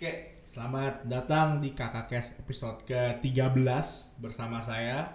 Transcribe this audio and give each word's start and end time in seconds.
Oke, 0.00 0.40
selamat 0.48 1.04
datang 1.04 1.60
di 1.60 1.76
Kakak 1.76 2.08
Kes 2.08 2.40
episode 2.40 2.88
ke-13 2.88 3.60
bersama 4.16 4.56
saya. 4.56 5.12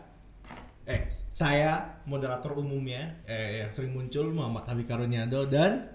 Eh, 0.86 1.10
saya 1.34 1.98
moderator 2.06 2.54
umumnya 2.54 3.18
eh 3.26 3.66
yang 3.66 3.74
sering 3.74 3.98
muncul 3.98 4.30
Muhammad 4.30 4.70
Habib 4.70 4.86
Karuniado 4.86 5.50
dan 5.50 5.90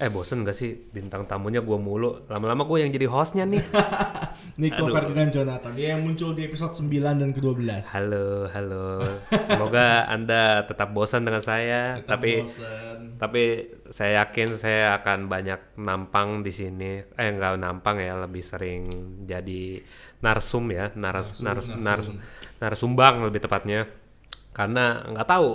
Eh 0.00 0.08
bosen 0.08 0.48
gak 0.48 0.56
sih 0.56 0.72
bintang 0.96 1.28
tamunya 1.28 1.60
gue 1.60 1.76
mulu 1.76 2.24
Lama-lama 2.32 2.64
gue 2.64 2.80
yang 2.80 2.88
jadi 2.88 3.04
hostnya 3.04 3.44
nih 3.44 3.60
Nico 4.64 4.88
Aduh. 4.88 4.96
Ferdinand 4.96 5.28
Jonathan. 5.28 5.72
Dia 5.76 5.92
yang 5.92 6.08
muncul 6.08 6.32
di 6.32 6.48
episode 6.48 6.72
9 6.72 7.20
dan 7.20 7.36
ke-12. 7.36 7.84
Halo, 7.84 8.48
halo 8.48 9.04
Semoga 9.44 10.08
anda 10.08 10.64
tetap 10.64 10.96
bosan 10.96 11.28
dengan 11.28 11.44
saya 11.44 12.00
Tetap 12.00 12.16
Tapi 12.16 12.48
bosen. 12.48 12.89
Tapi 13.20 13.68
saya 13.92 14.24
yakin 14.24 14.56
saya 14.56 14.96
akan 14.96 15.28
banyak 15.28 15.76
nampang 15.76 16.40
di 16.40 16.48
sini. 16.50 17.04
Eh 17.04 17.28
nggak 17.30 17.60
nampang 17.60 18.00
ya 18.00 18.16
lebih 18.16 18.40
sering 18.40 18.82
jadi 19.28 19.84
narsum 20.24 20.64
ya 20.72 20.88
Nars, 20.96 21.38
Narsum, 21.38 21.44
nars, 21.44 21.66
narsum. 21.68 22.16
nars- 22.16 22.16
narsumbang 22.58 23.20
lebih 23.28 23.44
tepatnya. 23.44 23.84
Karena 24.50 25.04
nggak 25.04 25.28
tahu 25.28 25.50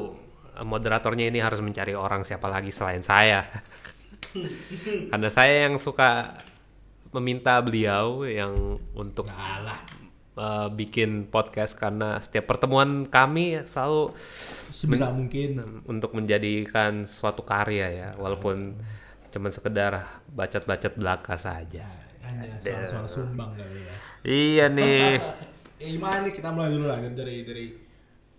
moderatornya 0.61 1.27
ini 1.27 1.41
harus 1.41 1.59
mencari 1.59 1.91
orang 1.91 2.21
siapa 2.21 2.45
lagi 2.45 2.69
selain 2.69 3.01
saya. 3.01 3.43
Karena 5.11 5.29
saya 5.31 5.67
yang 5.67 5.81
suka 5.81 6.37
meminta 7.11 7.55
beliau 7.63 8.27
yang 8.27 8.75
untuk 8.93 9.25
Alah, 9.31 9.79
uh, 10.35 10.67
bikin 10.71 11.27
podcast 11.31 11.75
karena 11.75 12.19
setiap 12.19 12.47
pertemuan 12.47 13.07
kami 13.07 13.63
selalu 13.67 14.13
sebisa 14.71 15.11
mungkin. 15.11 15.63
untuk 15.87 16.15
menjadikan 16.15 17.07
suatu 17.07 17.43
karya 17.43 17.87
ya 17.91 18.09
walaupun 18.19 18.75
cuman 19.31 19.51
sekedar 19.51 20.23
bacot-bacot 20.31 20.95
belaka 20.95 21.35
saja. 21.35 21.87
Hanya 22.23 22.55
suara-suara 22.59 23.07
sumbang 23.07 23.51
kali 23.59 23.79
ya. 23.83 23.95
Iya 24.23 24.65
nih. 24.71 25.09
Ya 25.75 25.91
gimana 25.91 26.23
nih 26.23 26.31
kita 26.31 26.55
mulai 26.55 26.71
dulu 26.71 26.87
lah 26.87 27.03
dari 27.03 27.43
dari 27.43 27.67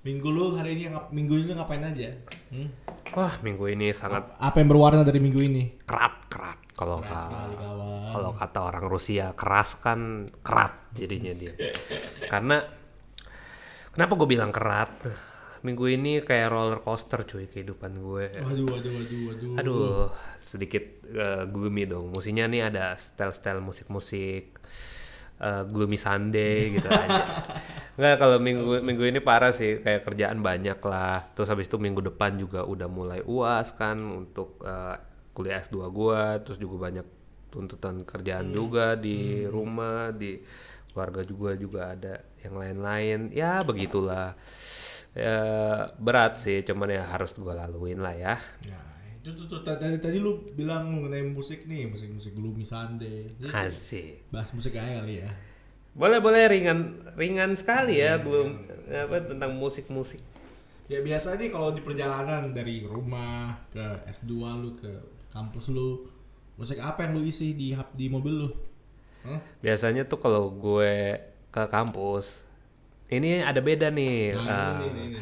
minggu 0.07 0.29
lu 0.31 0.55
hari 0.55 0.79
ini 0.79 0.87
minggu 1.11 1.35
ini 1.35 1.51
ngapain 1.59 1.83
aja? 1.83 2.15
Hmm? 2.55 2.71
Wah, 3.19 3.35
minggu 3.43 3.67
ini 3.75 3.91
sangat 3.91 4.39
Apa 4.39 4.63
yang 4.63 4.71
berwarna 4.71 5.03
dari 5.03 5.19
minggu 5.19 5.41
ini? 5.43 5.83
kerat 5.83 6.31
kerat 6.31 6.63
kalau 6.79 7.03
kalau 8.15 8.31
kata 8.39 8.59
orang 8.63 8.87
Rusia 8.87 9.35
keras 9.35 9.83
kan 9.83 10.31
kerat 10.47 10.95
jadinya 10.95 11.35
dia. 11.35 11.59
Karena 12.31 12.63
kenapa 13.91 14.13
gue 14.15 14.29
bilang 14.31 14.55
kerat? 14.55 14.95
Minggu 15.65 15.91
ini 15.91 16.23
kayak 16.23 16.53
roller 16.53 16.79
coaster 16.87 17.27
cuy 17.27 17.51
kehidupan 17.51 17.99
gue. 17.99 18.39
Waduh, 18.39 18.67
waduh, 18.71 18.93
waduh, 18.95 19.21
waduh. 19.27 19.53
Aduh, 19.59 20.07
sedikit 20.39 21.03
eh, 21.11 21.43
gloomy 21.51 21.91
dong. 21.91 22.15
Musiknya 22.15 22.47
nih 22.47 22.71
ada 22.71 22.95
style-style 22.95 23.59
musik-musik 23.59 24.55
eh, 25.41 25.63
gloomy 25.69 25.99
Sunday 25.99 26.77
gitu 26.77 26.89
aja. 26.89 27.25
Enggak 27.97 28.17
kalau 28.21 28.37
minggu 28.37 28.85
minggu 28.85 29.05
ini 29.09 29.21
parah 29.25 29.57
sih 29.57 29.81
kayak 29.81 30.05
kerjaan 30.05 30.45
banyak 30.45 30.77
lah. 30.85 31.33
Terus 31.33 31.49
habis 31.49 31.67
itu 31.69 31.81
minggu 31.81 32.05
depan 32.05 32.37
juga 32.37 32.65
udah 32.65 32.89
mulai 32.89 33.21
UAS 33.25 33.73
kan 33.73 33.97
untuk 33.97 34.61
eh, 34.61 34.97
kuliah 35.37 35.61
S2 35.61 35.77
gua, 35.93 36.41
terus 36.41 36.57
juga 36.57 36.89
banyak 36.89 37.07
tuntutan 37.53 38.05
kerjaan 38.05 38.53
juga 38.53 38.97
di 38.97 39.49
rumah, 39.49 40.13
di 40.13 40.41
keluarga 40.93 41.25
juga 41.25 41.53
juga 41.57 41.81
ada 41.93 42.25
yang 42.41 42.57
lain-lain. 42.57 43.21
Ya 43.33 43.61
begitulah. 43.65 44.37
Ya 45.17 45.41
berat 45.97 46.41
sih, 46.45 46.61
cuman 46.65 46.93
ya 46.93 47.05
harus 47.05 47.33
gua 47.41 47.57
laluin 47.57 48.01
lah 48.05 48.13
ya. 48.13 48.37
Nah, 48.69 48.96
itu 49.27 49.35
tuh, 49.35 49.59
tuh 49.59 49.61
tadi 49.67 49.99
tadi 49.99 50.23
lu 50.23 50.47
bilang 50.55 50.87
mengenai 50.87 51.27
musik 51.27 51.67
nih, 51.67 51.91
musik-musik 51.91 52.31
gloomy 52.39 52.63
Sunday. 52.63 53.35
Asik. 53.51 54.31
bahas 54.31 54.55
musik 54.55 54.79
aja 54.79 55.03
kali 55.03 55.19
ya. 55.27 55.31
Boleh 55.99 56.23
boleh 56.23 56.47
ringan 56.47 56.95
ringan 57.19 57.59
sekali 57.59 57.99
ya 57.99 58.23
belum 58.23 58.63
apa 58.87 59.27
tentang 59.27 59.59
musik-musik. 59.59 60.23
Ya 60.87 61.03
biasa 61.03 61.35
nih 61.35 61.51
kalau 61.51 61.75
di 61.75 61.83
perjalanan 61.83 62.55
dari 62.55 62.87
rumah 62.87 63.59
ke 63.75 64.07
S2 64.07 64.35
lu 64.63 64.79
ke 64.79 64.95
kampus 65.35 65.75
lu, 65.75 66.07
musik 66.55 66.79
apa 66.79 67.11
yang 67.11 67.19
lu 67.19 67.27
isi 67.27 67.59
di 67.59 67.75
di 67.99 68.07
mobil 68.07 68.47
lu? 68.47 68.49
Hah? 69.27 69.43
Biasanya 69.59 70.07
tuh 70.07 70.23
kalau 70.23 70.55
gue 70.55 71.19
ke 71.51 71.63
kampus 71.67 72.47
ini 73.11 73.43
ada 73.43 73.59
beda 73.59 73.91
nih. 73.91 74.39
Nah, 74.39 74.47
eh, 74.47 74.75
ini, 74.87 74.87
ini, 74.87 75.03
ini. 75.19 75.21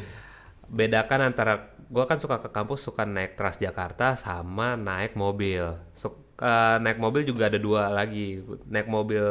bedakan 0.69 1.33
antara 1.33 1.73
gue 1.89 2.03
kan 2.05 2.17
suka 2.17 2.41
ke 2.41 2.49
kampus 2.49 2.85
suka 2.85 3.03
naik 3.05 3.37
Transjakarta 3.37 4.17
sama 4.17 4.73
naik 4.75 5.13
mobil. 5.13 5.63
Suka 5.93 6.81
naik 6.81 6.97
mobil 6.97 7.25
juga 7.25 7.47
ada 7.47 7.59
dua 7.61 7.89
lagi. 7.93 8.41
Naik 8.69 8.87
mobil 8.89 9.23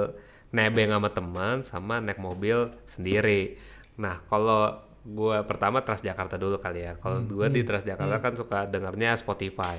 nebeng 0.55 0.95
sama 0.95 1.11
teman 1.11 1.57
sama 1.67 1.99
naik 1.99 2.23
mobil 2.23 2.71
sendiri. 2.87 3.59
Nah, 3.99 4.23
kalau 4.31 4.79
gue 5.05 5.37
pertama 5.45 5.85
Transjakarta 5.85 6.41
dulu 6.41 6.57
kali 6.63 6.87
ya. 6.87 6.95
Kalau 6.97 7.21
gue 7.23 7.47
di 7.51 7.63
Transjakarta 7.67 8.17
kan 8.23 8.33
suka 8.39 8.59
dengarnya 8.71 9.19
Spotify. 9.19 9.79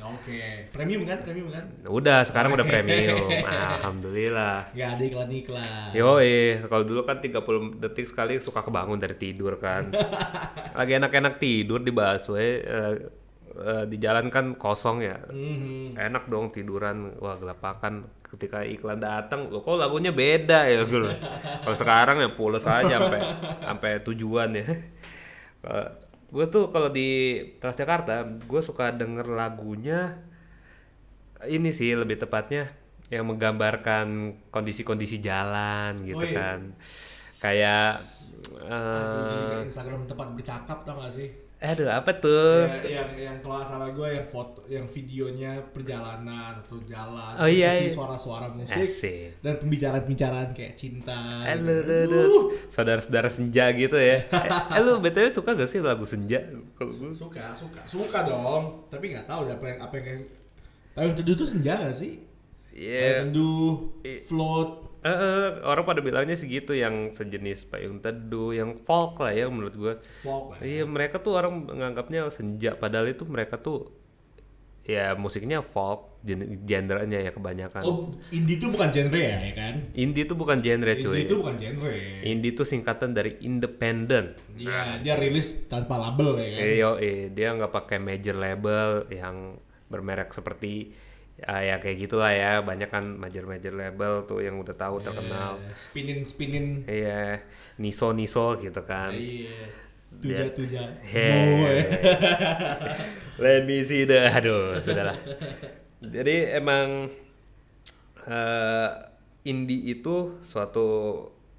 Oke, 0.00 0.72
premium 0.72 1.04
kan, 1.04 1.20
premium 1.20 1.52
kan? 1.52 1.64
Udah, 1.84 2.24
sekarang 2.24 2.56
udah 2.56 2.64
premium. 2.64 3.28
Alhamdulillah. 3.76 4.72
Gak 4.72 4.88
ada 4.96 5.04
iklan-iklan. 5.04 5.92
Yoi, 5.92 6.64
kalau 6.64 6.84
dulu 6.88 7.04
kan 7.04 7.20
30 7.20 7.80
detik 7.80 8.08
sekali 8.08 8.40
suka 8.40 8.64
kebangun 8.64 8.96
dari 8.96 9.16
tidur 9.16 9.60
kan. 9.60 9.92
Lagi 10.78 10.92
enak-enak 10.96 11.36
tidur 11.36 11.84
di 11.84 11.92
busway, 11.92 12.64
eh, 12.64 12.94
eh, 13.60 13.84
di 13.84 13.96
jalan 14.00 14.32
kan 14.32 14.56
kosong 14.56 15.04
ya. 15.04 15.20
Mhm. 15.28 16.00
Enak 16.00 16.32
dong 16.32 16.48
tiduran, 16.48 17.20
wah 17.20 17.36
gelapakan 17.36 18.08
ketika 18.24 18.64
iklan 18.64 19.04
datang, 19.04 19.52
lo 19.52 19.60
kok 19.60 19.76
lagunya 19.76 20.16
beda 20.16 20.64
ya 20.64 20.88
gitu. 20.88 21.12
Kalau 21.68 21.76
sekarang 21.76 22.24
ya 22.24 22.32
pulas 22.32 22.64
aja 22.64 22.96
sampai 22.96 23.20
sampai 23.60 23.90
tujuan 24.00 24.48
ya. 24.56 24.66
Gue 26.30 26.44
tuh 26.46 26.70
kalau 26.74 26.88
di 26.88 27.08
Transjakarta, 27.60 28.12
gue 28.50 28.60
suka 28.62 28.94
denger 28.94 29.26
lagunya 29.34 30.22
ini 31.48 31.70
sih 31.72 31.96
lebih 31.96 32.20
tepatnya 32.20 32.68
yang 33.10 33.24
menggambarkan 33.26 34.06
kondisi-kondisi 34.54 35.18
jalan 35.18 35.98
gitu 36.06 36.20
Oh, 36.20 36.26
iya. 36.30 36.36
kan. 36.36 36.58
Kayak 37.42 38.06
Aduh, 38.60 39.22
jadi 39.26 39.42
kayak 39.50 39.64
Instagram 39.66 40.02
tempat 40.06 40.28
bercakap 40.36 40.78
tau 40.86 40.96
gak 41.00 41.12
sih? 41.12 41.28
Aduh 41.60 41.92
apa 41.92 42.10
tuh? 42.16 42.64
Ya, 42.88 43.04
yang 43.04 43.10
yang 43.14 43.36
kalau 43.38 43.60
salah 43.60 43.92
gue 43.92 44.08
yang 44.08 44.24
foto 44.24 44.64
yang 44.64 44.88
videonya 44.88 45.60
perjalanan 45.70 46.56
atau 46.56 46.80
jalan 46.80 47.36
Oh, 47.36 47.44
iya, 47.44 47.68
iya. 47.70 47.92
suara-suara 47.92 48.48
musik 48.48 48.80
Asik. 48.80 49.44
dan 49.44 49.60
pembicaraan-pembicaraan 49.60 50.56
kayak 50.56 50.74
cinta 50.74 51.44
gitu. 51.44 51.68
aduh, 51.68 52.08
aduh. 52.08 52.32
saudara-saudara 52.72 53.28
senja 53.28 53.68
gitu 53.76 53.92
ya. 53.94 54.24
eh, 54.32 54.48
eh, 54.72 54.80
lu 54.80 54.98
btw 54.98 55.28
suka 55.28 55.52
gak 55.52 55.68
sih 55.68 55.78
lagu 55.78 56.08
senja? 56.08 56.40
Kalau 56.74 56.90
gue 56.90 57.12
suka 57.12 57.52
suka 57.52 57.84
suka 57.84 58.18
dong 58.24 58.88
tapi 58.88 59.12
nggak 59.12 59.28
tahu 59.28 59.44
apa 59.46 59.64
yang 59.68 59.78
apa 59.84 59.94
yang 60.00 60.04
kayak 60.08 60.20
payung 60.90 61.14
teduh 61.14 61.36
tuh 61.36 61.46
senja 61.46 61.76
gak 61.76 61.92
sih 61.92 62.24
payung 62.72 62.80
Iya. 62.80 63.28
teduh 63.28 64.00
I- 64.00 64.24
float 64.24 64.89
Eh, 65.00 65.08
eh, 65.08 65.46
orang 65.64 65.84
pada 65.88 66.04
bilangnya 66.04 66.36
segitu 66.36 66.76
yang 66.76 67.08
sejenis 67.08 67.64
payung 67.72 68.04
teduh, 68.04 68.52
yang 68.52 68.76
folk 68.84 69.16
lah 69.24 69.32
ya 69.32 69.48
menurut 69.48 69.72
gua. 69.72 69.94
folk 70.20 70.52
lah 70.52 70.58
Iya 70.60 70.84
mereka 70.84 71.16
tuh 71.24 71.40
orang 71.40 71.64
menganggapnya 71.64 72.28
senja, 72.28 72.76
padahal 72.76 73.08
itu 73.08 73.24
mereka 73.24 73.56
tuh 73.56 73.88
ya 74.84 75.16
musiknya 75.16 75.64
folk, 75.64 76.20
gen- 76.20 76.64
genrenya 76.68 77.20
ya 77.20 77.30
kebanyakan. 77.32 77.80
oh 77.84 78.12
indie 78.28 78.60
tuh 78.60 78.68
bukan 78.72 78.88
genre 78.92 79.20
ya 79.20 79.38
ya 79.40 79.52
kan 79.56 79.74
Indie 79.96 80.24
tuh 80.28 80.36
bukan 80.36 80.58
genre 80.60 80.92
cuy. 80.96 81.04
indie 81.04 81.24
itu 81.24 81.36
bukan 81.36 81.56
genre 81.56 81.92
Indie 82.20 82.52
tuh 82.52 82.66
singkatan 82.68 83.10
dari 83.16 83.40
independent. 83.40 84.36
Iya, 84.60 85.00
dia 85.00 85.14
rilis 85.16 85.64
tanpa 85.64 85.96
label 85.96 86.36
ya 86.36 86.48
kan. 86.60 87.00
Eh, 87.00 87.32
dia 87.32 87.48
nggak 87.56 87.72
pakai 87.72 87.96
major 87.96 88.36
label 88.36 89.08
yang 89.08 89.56
bermerek 89.88 90.36
seperti 90.36 90.92
ah, 91.46 91.60
ya 91.62 91.76
kayak 91.78 92.08
gitulah 92.08 92.32
ya. 92.32 92.60
Banyak 92.60 92.90
kan 92.90 93.04
major-major 93.16 93.72
label 93.72 94.24
tuh 94.24 94.44
yang 94.44 94.58
udah 94.60 94.76
tahu 94.76 95.00
terkenal. 95.00 95.60
Eh, 95.60 95.76
spinin 95.76 96.20
spinin. 96.24 96.84
Iya, 96.84 97.44
niso 97.78 98.12
niso 98.12 98.58
gitu 98.58 98.82
kan. 98.84 99.12
Iya. 99.14 99.70
Tuja 100.10 100.44
tuja. 100.50 100.82
Hey. 101.06 101.30
Oh, 101.30 101.70
ya. 101.70 101.84
Let 103.42 103.62
me 103.64 103.86
see 103.86 104.04
the 104.04 104.26
aduh, 104.26 104.76
sudahlah. 104.82 105.16
Jadi 106.02 106.50
emang 106.56 107.08
eh 108.26 108.90
indie 109.48 109.96
itu 109.96 110.36
suatu 110.44 110.88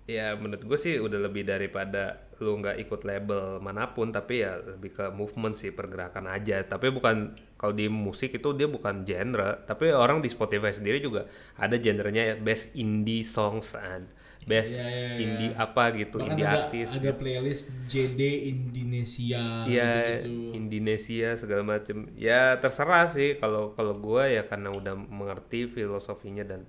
ya 0.05 0.37
menurut 0.37 0.61
gue 0.65 0.77
sih 0.77 0.95
udah 1.01 1.19
lebih 1.29 1.47
daripada 1.47 2.29
lu 2.41 2.57
nggak 2.57 2.77
ikut 2.81 3.01
label 3.05 3.61
mana 3.61 3.93
pun 3.93 4.09
tapi 4.09 4.41
ya 4.41 4.57
lebih 4.57 4.97
ke 4.97 5.05
movement 5.13 5.55
sih 5.57 5.69
pergerakan 5.69 6.25
aja 6.25 6.65
tapi 6.65 6.89
bukan 6.89 7.37
kalau 7.61 7.77
di 7.77 7.85
musik 7.85 8.33
itu 8.33 8.49
dia 8.57 8.65
bukan 8.65 9.05
genre 9.05 9.61
tapi 9.69 9.93
orang 9.93 10.17
di 10.17 10.29
Spotify 10.33 10.73
sendiri 10.73 10.97
juga 10.97 11.29
ada 11.55 11.77
genrenya 11.77 12.33
ya 12.33 12.35
best 12.41 12.73
indie 12.73 13.21
songs 13.21 13.77
and 13.77 14.09
best 14.41 14.73
Iya, 14.73 14.89
iya, 14.89 15.05
iya. 15.13 15.17
indie 15.21 15.51
apa 15.53 15.83
gitu 15.93 16.17
Bahkan 16.17 16.33
indie 16.33 16.45
ada, 16.49 16.57
artis 16.65 16.89
ada 16.89 17.11
playlist 17.13 17.69
JD 17.85 18.21
Indonesia 18.49 19.41
Iya, 19.69 19.91
gitu-gitu. 20.25 20.57
Indonesia 20.57 21.27
segala 21.37 21.61
macem. 21.61 22.09
Ya 22.17 22.57
terserah 22.57 23.05
sih 23.05 23.37
kalau 23.37 23.77
kalau 23.77 23.93
gue 24.01 24.23
ya 24.33 24.43
karena 24.49 24.73
udah 24.73 24.97
mengerti 24.97 25.69
filosofinya 25.69 26.41
dan 26.41 26.65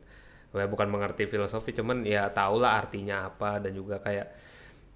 ya 0.52 0.68
bukan 0.68 0.84
mengerti 0.92 1.24
filosofi 1.24 1.72
cuman 1.72 2.04
ya 2.04 2.28
tau 2.28 2.60
lah 2.60 2.84
artinya 2.84 3.32
apa 3.32 3.56
dan 3.56 3.72
juga 3.72 4.04
kayak 4.04 4.28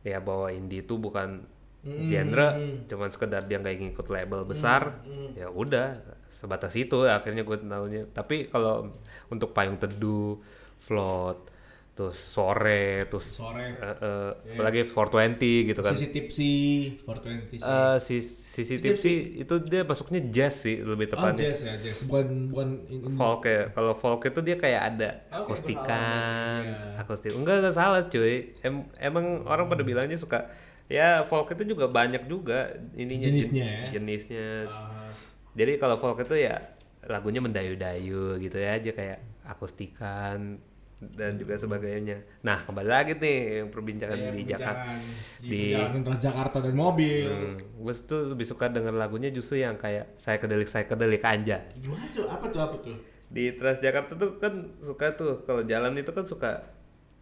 ya 0.05 0.21
bahwa 0.21 0.53
indie 0.53 0.85
itu 0.85 1.01
bukan 1.01 1.49
genre 1.87 2.49
cuman 2.85 3.09
sekedar 3.09 3.47
dia 3.47 3.57
nggak 3.57 3.79
ngikut 3.79 4.07
label 4.11 4.43
besar 4.43 5.07
ya 5.33 5.47
udah 5.47 6.03
sebatas 6.29 6.75
itu 6.75 7.07
ya 7.07 7.17
akhirnya 7.17 7.47
gue 7.47 7.57
tahunya 7.57 8.03
tapi 8.11 8.51
kalau 8.51 8.91
untuk 9.31 9.55
payung 9.55 9.79
teduh 9.79 10.37
float 10.77 11.55
terus 11.97 12.21
sore 12.21 13.09
terus 13.09 13.41
Sore. 13.41 13.73
eh, 13.73 13.97
eh, 14.05 14.31
apalagi 14.53 14.85
420 14.85 15.73
gitu 15.73 15.81
kan. 15.81 15.97
Sisi 15.97 16.13
tipsy 16.13 16.53
420 17.01 17.57
sih. 17.57 17.65
Si 18.05 18.17
sisi 18.53 18.75
tipsy. 18.77 19.41
itu 19.41 19.55
dia 19.65 19.81
masuknya 19.81 20.21
jazz 20.29 20.61
sih 20.61 20.85
lebih 20.85 21.09
oh, 21.09 21.13
tepatnya. 21.17 21.49
jazz 21.49 21.65
ya, 21.65 21.73
jazz. 21.81 22.05
Bukan 22.05 22.53
bukan 22.53 22.69
in- 22.93 23.01
in- 23.01 23.17
folk 23.17 23.49
ya. 23.49 23.73
Kalau 23.73 23.97
folk 23.97 24.29
itu 24.29 24.41
dia 24.45 24.61
kayak 24.61 24.83
ada 24.93 25.09
Oh, 25.09 25.17
kayak 25.17 25.41
akustikan 25.49 26.61
pengalaman, 26.69 27.01
akustik. 27.01 27.33
Enggak 27.33 27.55
enggak 27.65 27.75
salah 27.81 28.03
cuy. 28.13 28.37
Em- 28.61 28.89
emang 29.01 29.25
orang 29.49 29.65
pada 29.65 29.81
bilangnya 29.81 30.21
suka 30.21 30.53
ya 30.87 31.27
folk 31.27 31.51
itu 31.55 31.75
juga 31.75 31.91
banyak 31.91 32.31
juga 32.31 32.71
ininya 32.95 33.27
Jenisnya 33.27 33.65
jen- 33.67 33.75
ya? 33.75 33.91
jenisnya 33.99 34.49
Ah, 34.71 35.11
jadi 35.59 35.73
kalau 35.83 35.97
folk 35.99 36.23
itu 36.23 36.37
ya 36.47 36.63
lagunya 37.07 37.39
mendayu-dayu 37.43 38.39
gitu 38.39 38.57
ya 38.59 38.79
aja 38.79 38.91
kayak 38.91 39.19
akustikan 39.47 40.59
dan 40.97 41.37
juga 41.37 41.61
sebagainya 41.61 42.25
nah 42.41 42.65
kembali 42.65 42.89
lagi 42.89 43.13
nih 43.21 43.37
yang 43.61 43.69
perbincangan 43.69 44.17
iya, 44.17 44.31
di 44.33 44.41
Jakarta 44.49 44.91
perbincangan 45.37 46.01
di, 46.01 46.05
Transjakarta 46.09 46.59
dan 46.65 46.75
mobil. 46.75 47.29
Hmm, 47.29 47.57
gue 47.61 47.95
tuh 48.09 48.21
lebih 48.33 48.47
suka 48.49 48.67
denger 48.73 48.95
lagunya 48.97 49.29
justru 49.29 49.61
yang 49.61 49.77
kayak 49.77 50.17
saya 50.17 50.41
kedelik 50.41 50.67
saya 50.71 50.89
kedelik 50.89 51.21
aja 51.21 51.69
Gimana 51.77 52.07
tuh? 52.17 52.25
Apa 52.27 52.47
tuh? 52.49 52.61
Apa 52.63 52.77
tuh? 52.81 52.97
di 53.27 53.51
Transjakarta 53.59 54.15
tuh 54.15 54.39
kan 54.39 54.71
suka 54.79 55.19
tuh 55.19 55.43
kalau 55.43 55.67
jalan 55.67 55.99
itu 55.99 56.11
kan 56.15 56.23
suka 56.25 56.51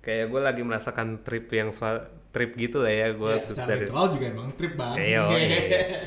kayak 0.05 0.29
gue 0.29 0.41
lagi 0.41 0.63
merasakan 0.63 1.25
trip 1.25 1.49
yang 1.51 1.73
trip 2.35 2.51
gitu 2.59 2.83
lah 2.83 2.91
ya 2.93 3.09
gue 3.15 3.33
Ya, 3.39 3.47
secara 3.47 3.79
literal 3.79 4.07
juga 4.11 4.27
emang 4.35 4.49
trip 4.59 4.73
bang. 4.75 4.95
Iya, 4.99 5.23
iya. 5.39 5.59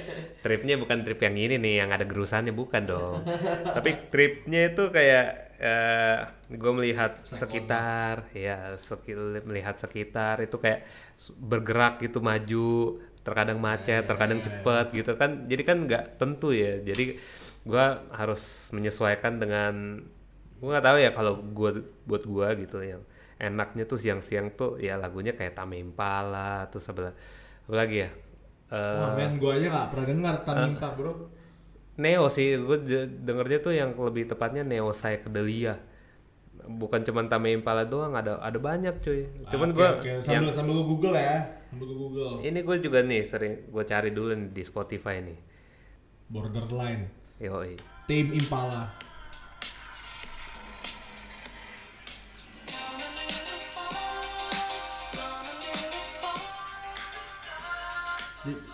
tripnya 0.43 0.75
bukan 0.77 0.99
trip 1.07 1.19
yang 1.23 1.35
ini 1.35 1.55
nih 1.57 1.73
yang 1.81 1.89
ada 1.95 2.03
gerusannya 2.03 2.51
bukan 2.51 2.83
dong. 2.83 3.19
Tapi 3.75 3.89
tripnya 4.11 4.61
itu 4.71 4.83
kayak 4.91 5.25
eh 5.57 6.17
gue 6.53 6.71
melihat 6.77 7.11
sekitar 7.25 8.29
ya 8.35 8.77
sekil- 8.77 9.41
melihat 9.41 9.75
sekitar 9.81 10.37
itu 10.45 10.55
kayak 10.61 10.85
bergerak 11.41 11.97
gitu 12.05 12.21
maju 12.21 12.69
terkadang 13.25 13.59
macet 13.59 14.03
terkadang 14.05 14.39
cepet 14.43 14.85
gitu 14.93 15.11
kan. 15.15 15.49
Jadi 15.49 15.61
kan 15.65 15.77
nggak 15.87 16.03
tentu 16.21 16.53
ya. 16.53 16.77
Jadi 16.79 17.17
gue 17.67 17.85
harus 18.13 18.41
menyesuaikan 18.75 19.39
dengan 19.41 19.73
gue 20.57 20.69
nggak 20.71 20.85
tahu 20.85 20.97
ya 20.97 21.11
kalau 21.13 21.33
gue 21.41 21.71
buat 22.09 22.23
gue 22.25 22.47
gitu 22.65 22.77
yang 22.81 23.01
enaknya 23.37 23.85
tuh 23.85 24.01
siang-siang 24.01 24.53
tuh 24.53 24.77
ya 24.77 24.97
lagunya 24.97 25.33
kayak 25.33 25.53
Tame 25.53 25.77
Impala 25.77 26.65
terus 26.67 26.89
apa 26.89 27.13
apa 27.65 27.75
lagi 27.75 28.05
ya 28.05 28.09
Eh, 28.67 28.99
Wah 28.99 29.15
men, 29.15 29.39
gua 29.39 29.55
aja 29.55 29.71
gak 29.71 29.95
pernah 29.95 30.05
dengar 30.11 30.35
Tamimpa 30.43 30.91
bro. 30.91 31.31
Neo 31.95 32.27
sih, 32.27 32.59
gue 32.59 32.77
dengernya 33.23 33.59
tuh 33.63 33.71
yang 33.71 33.95
lebih 33.95 34.27
tepatnya 34.27 34.61
Neo 34.61 34.91
Psychedelia. 34.91 35.79
Bukan 36.67 36.99
cuman 37.07 37.31
Tame 37.31 37.55
Impala 37.55 37.87
doang, 37.87 38.11
ada 38.11 38.43
ada 38.43 38.59
banyak 38.59 38.99
cuy. 38.99 39.23
Cuman 39.47 39.71
Oke, 39.71 39.77
gue 39.79 39.87
oke. 39.87 40.11
sambil 40.19 40.51
sambil 40.51 40.73
gua 40.75 40.85
Google 40.85 41.15
ya. 41.15 41.63
Sambil 41.71 41.85
gua 41.87 41.97
Google. 41.97 42.33
ini 42.43 42.59
gue 42.59 42.77
juga 42.83 42.99
nih 43.01 43.23
sering 43.23 43.71
gue 43.71 43.83
cari 43.87 44.11
dulu 44.11 44.35
nih 44.35 44.49
di 44.51 44.63
Spotify 44.67 45.23
nih. 45.23 45.39
Borderline. 46.27 47.07
Yoi. 47.39 47.71
Tame 48.03 48.31
Impala. 48.35 48.83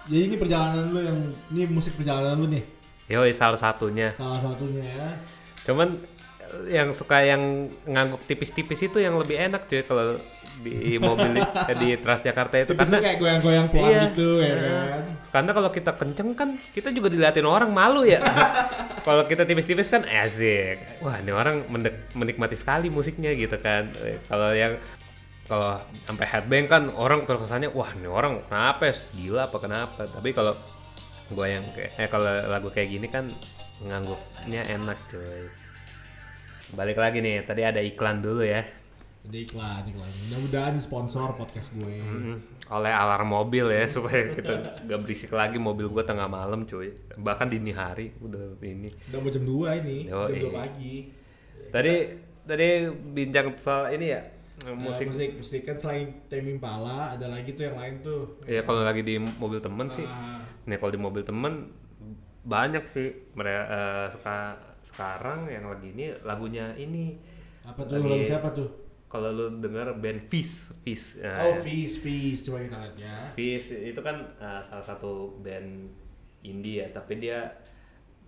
Jadi 0.03 0.21
ini 0.27 0.35
perjalanan 0.35 0.91
lu 0.91 0.99
yang 0.99 1.19
ini 1.51 1.63
musik 1.67 1.95
perjalanan 1.95 2.35
lu 2.35 2.47
nih. 2.51 2.63
Yoi 3.07 3.31
salah 3.31 3.59
satunya. 3.59 4.11
Salah 4.15 4.39
satunya 4.39 4.83
ya. 4.83 5.09
Cuman 5.63 5.95
yang 6.69 6.93
suka 6.93 7.23
yang 7.25 7.71
ngangguk 7.87 8.29
tipis-tipis 8.29 8.85
itu 8.85 9.01
yang 9.01 9.17
lebih 9.17 9.41
enak 9.41 9.65
cuy 9.65 9.81
kalau 9.81 10.21
di 10.61 11.01
mobil 11.01 11.33
eh, 11.71 11.75
di 11.81 11.97
Transjakarta 11.97 12.61
itu 12.61 12.77
karena 12.77 12.97
kayak 13.01 13.17
goyang-goyang 13.17 13.67
pelan 13.73 13.89
Iya. 13.89 14.01
gitu 14.13 14.29
ya 14.37 14.53
kan. 14.53 15.03
Karena 15.33 15.51
kalau 15.57 15.69
kita 15.73 15.91
kenceng 15.97 16.29
kan 16.37 16.49
kita 16.77 16.93
juga 16.93 17.07
diliatin 17.09 17.47
orang 17.49 17.73
malu 17.73 18.05
ya. 18.05 18.21
kalau 19.07 19.25
kita 19.25 19.49
tipis-tipis 19.49 19.89
kan 19.89 20.05
asik. 20.05 20.77
Wah, 21.01 21.17
ini 21.19 21.33
orang 21.33 21.65
menikmati 22.13 22.53
sekali 22.53 22.87
musiknya 22.93 23.33
gitu 23.33 23.57
kan. 23.57 23.89
Kalau 24.29 24.53
yang 24.53 24.77
kalau 25.43 25.75
sampai 26.03 26.25
headbang 26.25 26.65
kan 26.65 26.83
orang 26.89 27.27
terkesannya 27.27 27.67
wah 27.69 27.91
ini 27.91 28.07
orang 28.07 28.39
kenapa 28.47 28.89
ya? 28.89 28.95
gila 29.11 29.41
apa 29.43 29.57
kenapa 29.59 30.01
tapi 30.05 30.31
kalau 30.31 30.55
gue 31.25 31.47
yang 31.47 31.63
kayak 31.71 31.91
eh 31.97 32.07
kalau 32.07 32.27
lagu 32.47 32.67
kayak 32.69 32.89
gini 32.89 33.07
kan 33.07 33.27
ngangguknya 33.81 34.61
enak 34.71 34.97
cuy 35.07 35.47
balik 36.71 36.95
lagi 36.95 37.19
nih 37.19 37.43
tadi 37.43 37.61
ada 37.61 37.79
iklan 37.79 38.19
dulu 38.19 38.41
ya 38.41 38.63
Ada 39.23 39.39
iklan, 39.39 39.87
iklan. 39.87 40.09
Mudah-mudahan 40.27 40.75
sponsor 40.75 41.31
podcast 41.39 41.79
gue. 41.79 41.95
Mm, 41.95 42.43
oleh 42.67 42.91
alarm 42.91 43.31
mobil 43.31 43.71
ya 43.71 43.87
supaya 43.95 44.35
kita 44.35 44.83
gak 44.83 44.99
berisik 44.99 45.31
lagi 45.31 45.55
mobil 45.55 45.87
gua 45.87 46.03
tengah 46.03 46.27
malam 46.27 46.67
cuy 46.67 46.91
bahkan 47.15 47.47
dini 47.47 47.71
hari 47.71 48.11
udah 48.19 48.59
ini 48.59 48.91
Udah 49.07 49.19
mau 49.19 49.31
jam 49.31 49.43
2 49.43 49.79
ini, 49.79 49.97
Oh, 50.11 50.27
jam 50.27 50.35
2 50.35 50.43
iya. 50.43 50.51
pagi. 50.51 50.95
tadi 51.71 51.93
tadi 52.43 52.67
bincang 53.15 53.47
soal 53.55 53.95
ini 53.95 54.11
ya 54.11 54.21
Musik. 54.53 54.77
musik 54.77 55.07
musik, 55.09 55.29
musik 55.41 55.61
kan 55.65 55.75
selain 55.75 56.07
Tame 56.29 56.55
Impala, 56.55 57.17
ada 57.17 57.27
lagi 57.27 57.57
tuh 57.57 57.67
yang 57.67 57.75
lain 57.75 57.95
tuh. 57.99 58.37
ya 58.45 58.61
kalau 58.63 58.85
lagi 58.85 59.01
di 59.01 59.17
mobil 59.17 59.59
temen 59.59 59.89
sih 59.89 60.05
Ah, 60.05 60.39
nih 60.63 60.77
kalau 60.77 60.91
di 60.93 61.01
mobil 61.01 61.23
temen 61.25 61.73
banyak 62.45 62.85
sih 62.93 63.33
mereka 63.33 64.13
sekarang 64.83 65.49
yang 65.49 65.65
lagi 65.67 65.89
ini 65.91 66.13
lagunya 66.21 66.75
ini 66.75 67.17
apa 67.63 67.81
tuh? 67.83 67.97
Lagu 67.97 68.21
siapa 68.23 68.49
tuh? 68.53 68.69
kalau 69.07 69.29
lu 69.29 69.61
denger 69.61 69.93
band 70.01 70.25
Fish 70.25 70.73
Fish 70.81 71.21
Oh, 71.21 71.61
Fizz, 71.61 72.01
Fizz. 72.01 72.49
Coba 72.49 72.65
kita 72.65 72.77
lihat 72.81 72.95
ya. 72.97 73.15
Fish 73.37 73.69
itu 73.69 74.01
kan 74.01 74.17
uh, 74.41 74.57
salah 74.65 74.81
satu 74.81 75.37
band 75.37 75.85
indie 76.41 76.81
ya, 76.81 76.89
tapi 76.89 77.21
dia 77.21 77.45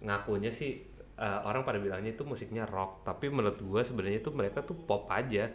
ngakunya 0.05 0.53
sih 0.53 0.85
uh, 1.17 1.41
orang 1.41 1.65
pada 1.65 1.81
bilangnya 1.81 2.13
itu 2.13 2.21
musiknya 2.21 2.69
rock, 2.69 3.01
tapi 3.01 3.33
menurut 3.33 3.57
gua 3.65 3.81
sebenarnya 3.81 4.21
itu 4.21 4.29
mereka 4.29 4.61
tuh 4.61 4.77
pop 4.77 5.09
aja. 5.09 5.49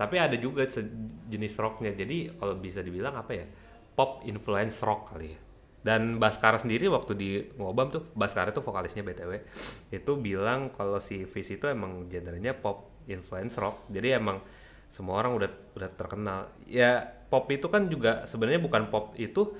Tapi 0.00 0.16
ada 0.16 0.32
juga 0.40 0.64
sejenis 0.64 1.60
rocknya, 1.60 1.92
jadi 1.92 2.32
kalau 2.40 2.56
bisa 2.56 2.80
dibilang 2.80 3.20
apa 3.20 3.36
ya, 3.36 3.44
pop 3.92 4.24
influence 4.24 4.80
rock 4.80 5.12
kali 5.12 5.36
ya. 5.36 5.40
Dan 5.80 6.16
Baskara 6.16 6.56
sendiri 6.56 6.88
waktu 6.88 7.12
di 7.12 7.28
ngobam 7.60 7.92
tuh, 7.92 8.08
Baskara 8.16 8.48
tuh 8.48 8.64
vokalisnya 8.64 9.04
BTW, 9.04 9.44
itu 9.92 10.12
bilang 10.16 10.72
kalau 10.72 11.04
si 11.04 11.28
Fish 11.28 11.52
itu 11.52 11.68
emang 11.68 12.08
genrenya 12.08 12.56
pop 12.56 12.88
influence 13.12 13.60
rock, 13.60 13.84
jadi 13.92 14.16
emang 14.16 14.40
semua 14.88 15.20
orang 15.20 15.36
udah 15.36 15.50
udah 15.76 15.90
terkenal. 15.92 16.48
Ya 16.64 17.04
pop 17.28 17.44
itu 17.52 17.68
kan 17.68 17.86
juga 17.92 18.24
sebenarnya 18.24 18.60
bukan 18.60 18.88
pop 18.88 19.14
itu 19.20 19.52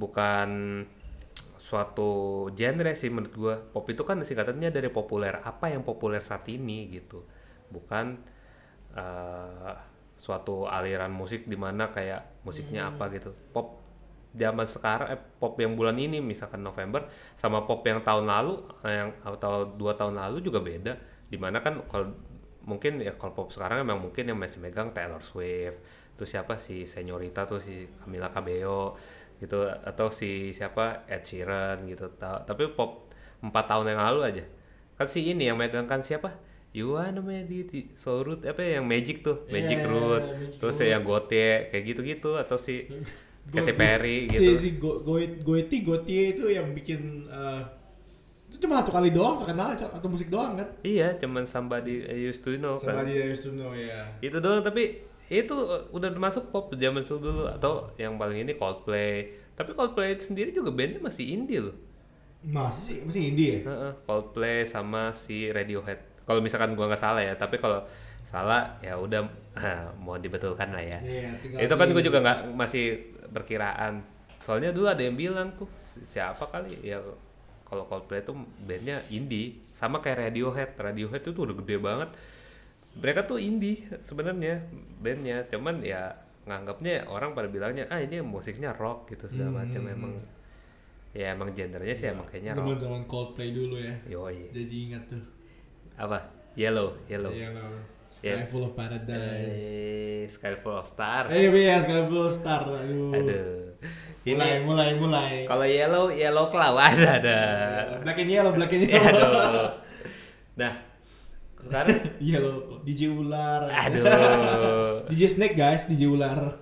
bukan 0.00 0.82
suatu 1.60 2.48
genre 2.56 2.92
sih 2.96 3.12
menurut 3.12 3.34
gua. 3.36 3.56
Pop 3.60 3.84
itu 3.92 4.02
kan 4.02 4.20
singkatannya 4.24 4.72
dari 4.72 4.88
populer. 4.88 5.44
Apa 5.44 5.70
yang 5.70 5.84
populer 5.84 6.24
saat 6.24 6.48
ini 6.48 6.88
gitu. 6.88 7.22
Bukan 7.68 8.16
eh, 8.96 9.72
suatu 10.18 10.66
aliran 10.66 11.12
musik 11.14 11.46
di 11.46 11.56
mana 11.56 11.90
kayak 11.94 12.44
musiknya 12.46 12.90
apa 12.92 13.08
gitu. 13.14 13.30
Pop 13.54 13.80
zaman 14.36 14.66
sekarang 14.68 15.08
eh, 15.14 15.20
pop 15.40 15.56
yang 15.60 15.74
bulan 15.78 15.96
ini 15.98 16.20
misalkan 16.20 16.60
November 16.62 17.08
sama 17.38 17.64
pop 17.64 17.80
yang 17.86 18.00
tahun 18.04 18.28
lalu 18.28 18.54
eh, 18.84 18.94
yang 19.04 19.10
atau 19.24 19.64
dua 19.76 19.94
tahun 19.98 20.18
lalu 20.18 20.38
juga 20.44 20.60
beda. 20.62 20.92
Di 21.28 21.36
mana 21.40 21.60
kan 21.64 21.80
kalau 21.90 22.08
mungkin 22.68 23.00
ya 23.00 23.16
kalau 23.16 23.32
pop 23.32 23.48
sekarang 23.54 23.84
emang 23.84 24.00
mungkin 24.02 24.28
yang 24.28 24.36
masih 24.38 24.60
megang 24.60 24.92
Taylor 24.92 25.22
Swift 25.24 25.80
terus 26.18 26.28
siapa 26.34 26.58
si 26.58 26.84
Senyorita 26.84 27.46
tuh 27.48 27.62
si 27.62 27.86
Camila 28.02 28.28
Cabello 28.28 28.98
gitu 29.38 29.64
atau 29.70 30.10
si 30.10 30.50
siapa 30.50 31.06
Ed 31.06 31.22
Sheeran 31.24 31.86
gitu 31.86 32.10
Ta- 32.18 32.42
tapi 32.42 32.68
pop 32.74 33.06
empat 33.40 33.64
tahun 33.70 33.94
yang 33.94 34.00
lalu 34.02 34.20
aja 34.34 34.44
kan 34.98 35.06
si 35.06 35.30
ini 35.30 35.46
yang 35.46 35.56
megang 35.56 35.86
kan 35.86 36.02
siapa 36.02 36.34
You 36.76 36.94
wanna 36.94 37.20
di 37.24 37.64
di 37.64 37.80
Soul 37.96 38.20
Root 38.28 38.40
apa 38.44 38.60
ya, 38.60 38.78
yang 38.78 38.86
Magic 38.86 39.24
tuh 39.24 39.48
Magic 39.48 39.78
Iya, 39.80 39.88
Root 39.88 40.22
Magic 40.28 40.60
terus 40.60 40.76
Root. 40.78 40.90
yang 40.92 41.02
Gote 41.02 41.48
kayak 41.72 41.84
gitu-gitu 41.84 42.30
atau 42.36 42.56
si 42.60 42.84
Katy 43.52 43.72
Perry 43.72 44.28
si, 44.28 44.32
gitu 44.36 44.50
Si 44.60 44.68
Go, 44.76 45.00
Goet, 45.00 45.40
Goeti, 45.40 45.80
itu 46.36 46.44
yang 46.52 46.76
bikin 46.76 47.24
eh, 47.26 47.62
itu 48.48 48.56
cuma 48.64 48.80
satu 48.80 48.92
kali 48.92 49.12
doang 49.12 49.40
terkenal 49.40 49.72
atau 49.72 50.08
musik 50.08 50.28
doang 50.28 50.56
kan? 50.56 50.68
iya 50.80 51.16
cuman 51.16 51.44
somebody 51.44 52.04
I 52.04 52.16
used 52.28 52.44
to 52.44 52.56
know 52.56 52.76
kan 52.76 52.96
Sama 52.96 53.04
dia 53.04 53.24
used 53.28 53.44
to 53.44 53.52
know 53.52 53.72
ya. 53.72 54.08
itu 54.20 54.36
doang 54.40 54.60
tapi 54.64 55.04
itu 55.28 55.52
uh, 55.52 55.84
udah 55.92 56.08
masuk 56.16 56.48
pop 56.48 56.72
zaman 56.72 57.04
dulu 57.04 57.44
atau 57.48 57.92
yang 58.00 58.16
paling 58.16 58.44
ini 58.44 58.56
Coldplay 58.56 59.28
tapi 59.52 59.76
Coldplay 59.76 60.16
sendiri 60.16 60.52
juga 60.52 60.72
bandnya 60.72 61.00
masih 61.00 61.24
indie 61.28 61.60
loh 61.60 61.76
Masih 62.40 63.02
masih 63.04 63.22
indie 63.34 63.50
ya? 63.60 63.60
Heeh, 63.68 63.92
Coldplay 64.08 64.64
sama 64.64 65.10
si 65.12 65.50
Radiohead 65.52 66.00
kalau 66.28 66.44
misalkan 66.44 66.76
gua 66.76 66.92
nggak 66.92 67.00
salah 67.00 67.24
ya 67.24 67.32
tapi 67.32 67.56
kalau 67.56 67.80
salah 68.28 68.76
ya 68.84 69.00
udah 69.00 69.24
mau 70.04 70.20
dibetulkan 70.20 70.68
lah 70.76 70.84
ya. 70.84 70.98
Tinggal 71.40 71.64
itu 71.64 71.74
kan 71.80 71.88
gue 71.88 72.02
juga 72.04 72.18
nggak 72.20 72.38
masih 72.52 73.16
perkiraan 73.32 74.04
soalnya 74.44 74.68
dulu 74.68 74.84
ada 74.92 75.00
yang 75.00 75.16
bilang 75.16 75.48
tuh 75.56 75.64
siapa 76.04 76.44
kali 76.52 76.76
ya 76.84 77.00
kalau 77.68 77.84
Coldplay 77.84 78.24
itu 78.24 78.32
bandnya 78.64 79.04
indie. 79.12 79.60
Sama 79.76 80.00
kayak 80.00 80.32
Radiohead. 80.32 80.70
Radiohead 80.80 81.20
itu 81.20 81.36
udah 81.36 81.54
gede 81.60 81.76
banget. 81.76 82.10
Mereka 82.96 83.28
tuh 83.28 83.36
indie 83.36 83.84
sebenarnya 84.00 84.64
bandnya. 85.04 85.44
Cuman 85.52 85.84
ya 85.84 86.16
nganggapnya 86.48 87.04
orang 87.12 87.36
pada 87.36 87.52
bilangnya 87.52 87.84
ah 87.92 88.00
ini 88.00 88.24
musiknya 88.24 88.72
rock 88.72 89.12
gitu 89.12 89.28
segala 89.28 89.62
macam. 89.62 89.84
Hmm. 89.84 89.94
emang 89.94 90.12
ya 91.12 91.36
emang 91.36 91.52
gendernya 91.52 91.92
sih 91.92 92.08
emang 92.08 92.24
kayaknya 92.32 92.56
rock. 92.56 92.64
Zaman-zaman 92.64 93.02
Coldplay 93.04 93.52
dulu 93.52 93.76
ya. 93.76 93.94
yoi. 94.08 94.48
Jadi 94.48 94.74
ingat 94.88 95.04
tuh. 95.12 95.22
Apa 95.98 96.18
yellow 96.54 96.94
yellow 97.04 97.28
Iya 97.28 97.50
loh. 97.52 97.74
Sky 98.08 98.32
Yeah. 98.32 98.46
Full 98.46 98.64
of 98.64 98.72
Paradise. 98.72 99.60
eh 99.60 100.24
Sky 100.26 100.56
Full 100.56 100.72
of 100.72 100.86
Stars 100.86 101.28
Eh 101.28 101.50
iya 101.50 101.76
Sky 101.76 102.00
Full 102.02 102.22
of 102.22 102.32
Star. 102.32 102.64
Aduh. 102.64 103.12
aduh 103.12 103.68
Mulai, 104.24 104.60
ini 104.60 104.64
mulai, 104.64 104.88
mulai. 104.94 105.32
kalau 105.44 105.64
yellow 105.64 106.04
yellow 106.08 106.48
cloud 106.48 106.76
ada 106.84 107.16
ada 107.16 107.38
Black 108.00 108.18
and 108.18 108.28
Yellow, 108.28 108.52
Black 108.52 108.70
and 108.70 108.84
Ya, 108.84 108.96
Yellow. 108.98 109.32
aduh. 109.32 109.70
Nah, 110.54 110.72
sekarang 111.58 111.96
Yellow, 112.28 112.56
DJ 112.82 113.08
Ular. 113.08 113.64
aduh. 113.66 114.04
DJ 115.10 115.22
Snake 115.30 115.54
guys, 115.54 115.84
DJ 115.84 116.08
Ular. 116.08 116.60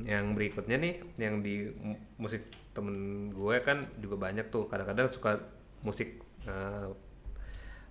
Yang 0.00 0.24
berikutnya 0.32 0.76
nih 0.78 0.94
yang 1.16 1.42
di 1.42 1.66
mu- 1.68 1.98
musik 2.16 2.42
temen 2.70 2.96
gue 3.30 3.56
kan 3.60 3.82
juga 3.98 4.16
banyak 4.16 4.48
tuh 4.48 4.66
kadang-kadang 4.66 5.10
suka 5.10 5.42
musik 5.82 6.18
eh, 6.42 6.86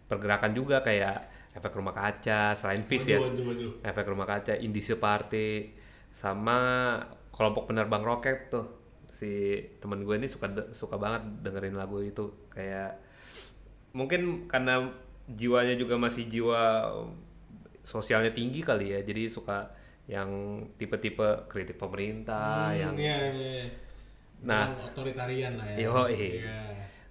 pergerakan 0.09 0.51
juga 0.57 0.81
kayak 0.81 1.29
efek 1.53 1.73
rumah 1.77 1.93
kaca 1.93 2.57
selain 2.57 2.81
Fish 2.83 3.05
ya 3.09 3.21
Waduh, 3.21 3.45
waduh, 3.45 3.71
efek 3.85 4.05
rumah 4.09 4.25
kaca 4.25 4.57
Indie 4.57 4.83
Party 4.97 5.71
sama 6.09 6.57
kelompok 7.29 7.69
penerbang 7.69 8.01
roket 8.01 8.49
tuh 8.49 8.65
si 9.13 9.59
temen 9.83 10.01
gue 10.03 10.15
ini 10.15 10.27
suka 10.31 10.47
suka 10.71 10.95
banget 10.95 11.45
dengerin 11.45 11.75
lagu 11.75 11.99
itu 11.99 12.49
kayak 12.49 12.97
mungkin 13.93 14.47
karena 14.47 14.89
jiwanya 15.29 15.75
juga 15.75 15.99
masih 15.99 16.25
jiwa 16.31 16.89
sosialnya 17.83 18.31
tinggi 18.31 18.61
kali 18.61 18.93
ya 18.95 18.99
jadi 19.01 19.27
suka 19.29 19.69
yang 20.09 20.63
tipe-tipe 20.79 21.45
kritik 21.45 21.77
pemerintah 21.77 22.73
Hmm, 22.73 22.81
yang 22.81 22.93
iya, 22.97 23.17
iya, 23.29 23.49
iya. 23.61 23.65
Nah. 24.39 24.71
Otoritarian 24.73 25.59
lah 25.59 25.67
ya. 25.67 25.77
Iya. 26.15 26.59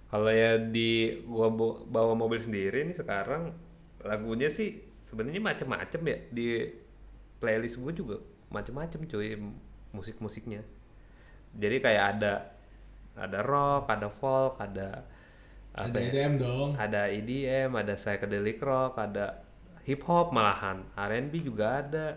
Kalau 0.09 0.29
ya 0.33 0.57
di 0.57 1.21
gua 1.25 1.47
bawa 1.85 2.13
mobil 2.17 2.41
sendiri 2.41 2.85
nih 2.89 2.97
sekarang 2.97 3.53
lagunya 4.01 4.49
sih 4.49 4.69
sebenarnya 5.03 5.41
macem-macem 5.41 6.01
ya 6.05 6.17
di 6.29 6.47
playlist 7.39 7.77
gue 7.79 7.93
juga 7.95 8.17
macem-macem 8.49 9.05
cuy 9.05 9.37
musik-musiknya 9.93 10.61
jadi 11.55 11.77
kayak 11.81 12.05
ada 12.17 12.33
ada 13.17 13.39
rock 13.43 13.83
ada 13.89 14.07
folk 14.09 14.55
ada 14.59 14.89
Ada 15.73 15.85
apa 15.91 15.97
ya? 16.01 16.09
EDM 16.11 16.33
dong. 16.41 16.69
ada 16.75 17.01
EDM 17.07 17.69
ada 17.77 17.93
psychedelic 17.95 18.57
rock 18.61 18.97
ada 18.97 19.45
hip 19.85 20.01
hop 20.05 20.33
malahan 20.33 20.83
R&B 20.97 21.33
juga 21.45 21.81
ada 21.85 22.07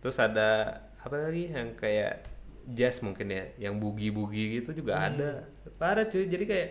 terus 0.00 0.16
ada 0.18 0.80
apa 1.02 1.16
lagi 1.18 1.50
yang 1.50 1.74
kayak 1.74 2.26
jazz 2.66 2.98
mungkin 3.02 3.30
ya 3.30 3.70
yang 3.70 3.78
boogie 3.78 4.10
gitu 4.58 4.74
juga 4.74 5.06
ada. 5.06 5.46
Parah 5.78 6.08
cuy 6.10 6.26
jadi 6.26 6.44
kayak 6.46 6.68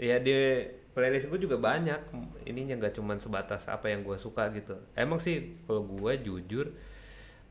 ya 0.00 0.16
di 0.16 0.34
playlist 0.96 1.28
gue 1.28 1.40
juga 1.44 1.60
banyak. 1.60 2.00
Ininya 2.48 2.76
nggak 2.80 2.96
cuman 2.96 3.20
sebatas 3.20 3.68
apa 3.68 3.92
yang 3.92 4.02
gue 4.02 4.16
suka 4.16 4.48
gitu. 4.56 4.76
Emang 4.96 5.20
sih 5.20 5.60
kalau 5.68 5.84
gue 5.84 6.12
jujur 6.24 6.72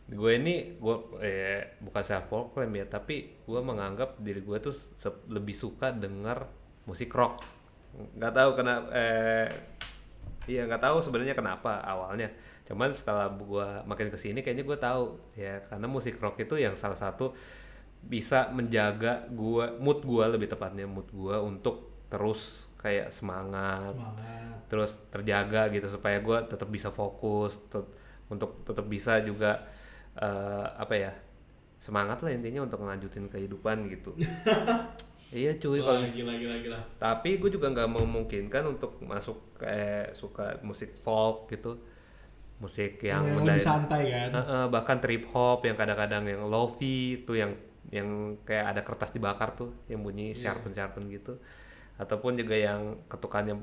gue 0.10 0.32
ini 0.42 0.74
gue 0.82 0.96
eh, 1.22 1.78
bukan 1.86 2.02
self 2.02 2.34
proclaim 2.34 2.74
ya 2.74 2.90
tapi 2.90 3.46
gue 3.46 3.62
menganggap 3.62 4.18
diri 4.18 4.42
gue 4.42 4.58
tuh 4.58 4.74
lebih 5.30 5.54
suka 5.54 5.94
denger 5.94 6.50
musik 6.90 7.14
rock. 7.14 7.46
Nggak 8.18 8.34
tahu 8.34 8.50
kenapa 8.58 8.88
eh 8.94 9.50
iya 10.50 10.66
nggak 10.66 10.82
tahu 10.82 10.98
sebenarnya 11.06 11.38
kenapa 11.38 11.86
awalnya. 11.86 12.34
Cuman 12.66 12.90
setelah 12.94 13.30
gue 13.34 13.68
makin 13.86 14.10
ke 14.10 14.18
sini 14.18 14.42
kayaknya 14.42 14.66
gue 14.66 14.78
tahu 14.78 15.04
ya 15.38 15.62
karena 15.70 15.86
musik 15.86 16.18
rock 16.18 16.42
itu 16.42 16.58
yang 16.58 16.74
salah 16.74 16.98
satu 16.98 17.34
bisa 18.02 18.48
menjaga 18.52 19.28
gua 19.30 19.76
mood 19.78 20.02
gua 20.04 20.32
lebih 20.32 20.48
tepatnya 20.48 20.88
mood 20.88 21.08
gua 21.12 21.44
untuk 21.44 22.08
terus 22.10 22.66
kayak 22.80 23.12
semangat 23.12 23.92
Semangat. 23.92 24.56
terus 24.72 24.92
terjaga 25.12 25.68
gitu 25.68 25.92
supaya 25.92 26.24
gue 26.24 26.38
tetap 26.48 26.72
bisa 26.72 26.88
fokus 26.90 27.60
tet- 27.68 27.92
untuk 28.32 28.64
tetap 28.64 28.88
bisa 28.88 29.20
juga 29.20 29.68
eh, 30.16 30.66
apa 30.80 30.96
ya 30.96 31.12
semangat 31.84 32.24
lah 32.24 32.32
intinya 32.32 32.64
untuk 32.64 32.80
ngelanjutin 32.80 33.28
kehidupan 33.28 33.92
gitu 33.92 34.16
iya 35.36 35.54
cuy 35.60 35.84
kalau 35.84 36.02
Wah, 36.02 36.10
gila, 36.10 36.34
gila, 36.40 36.56
gila. 36.64 36.80
tapi 36.98 37.38
gue 37.38 37.52
juga 37.52 37.68
nggak 37.70 37.90
memungkinkan 37.92 38.64
untuk 38.66 38.96
masuk 39.04 39.60
kayak 39.60 40.16
suka 40.16 40.58
musik 40.64 40.96
folk 40.96 41.52
gitu 41.52 41.78
musik 42.60 43.00
yang, 43.00 43.24
Yang 43.24 43.40
lebih 43.40 43.64
santai 43.64 44.04
kan. 44.12 44.30
Eh, 44.36 44.40
eh, 44.40 44.66
bahkan 44.68 44.98
trip 45.00 45.24
hop 45.32 45.64
yang 45.64 45.80
kadang-kadang 45.80 46.28
yang 46.28 46.44
lofi 46.48 47.24
itu 47.24 47.32
yang 47.36 47.56
yang 47.90 48.08
kayak 48.44 48.66
ada 48.70 48.82
kertas 48.82 49.10
dibakar 49.10 49.52
tuh 49.52 49.74
yang 49.86 50.00
bunyi 50.00 50.32
Iya. 50.32 50.54
sharpen 50.54 50.72
sharpen 50.72 51.08
gitu 51.08 51.38
ataupun 51.96 52.34
juga 52.34 52.54
yang 52.54 52.80
ketukannya 53.06 53.58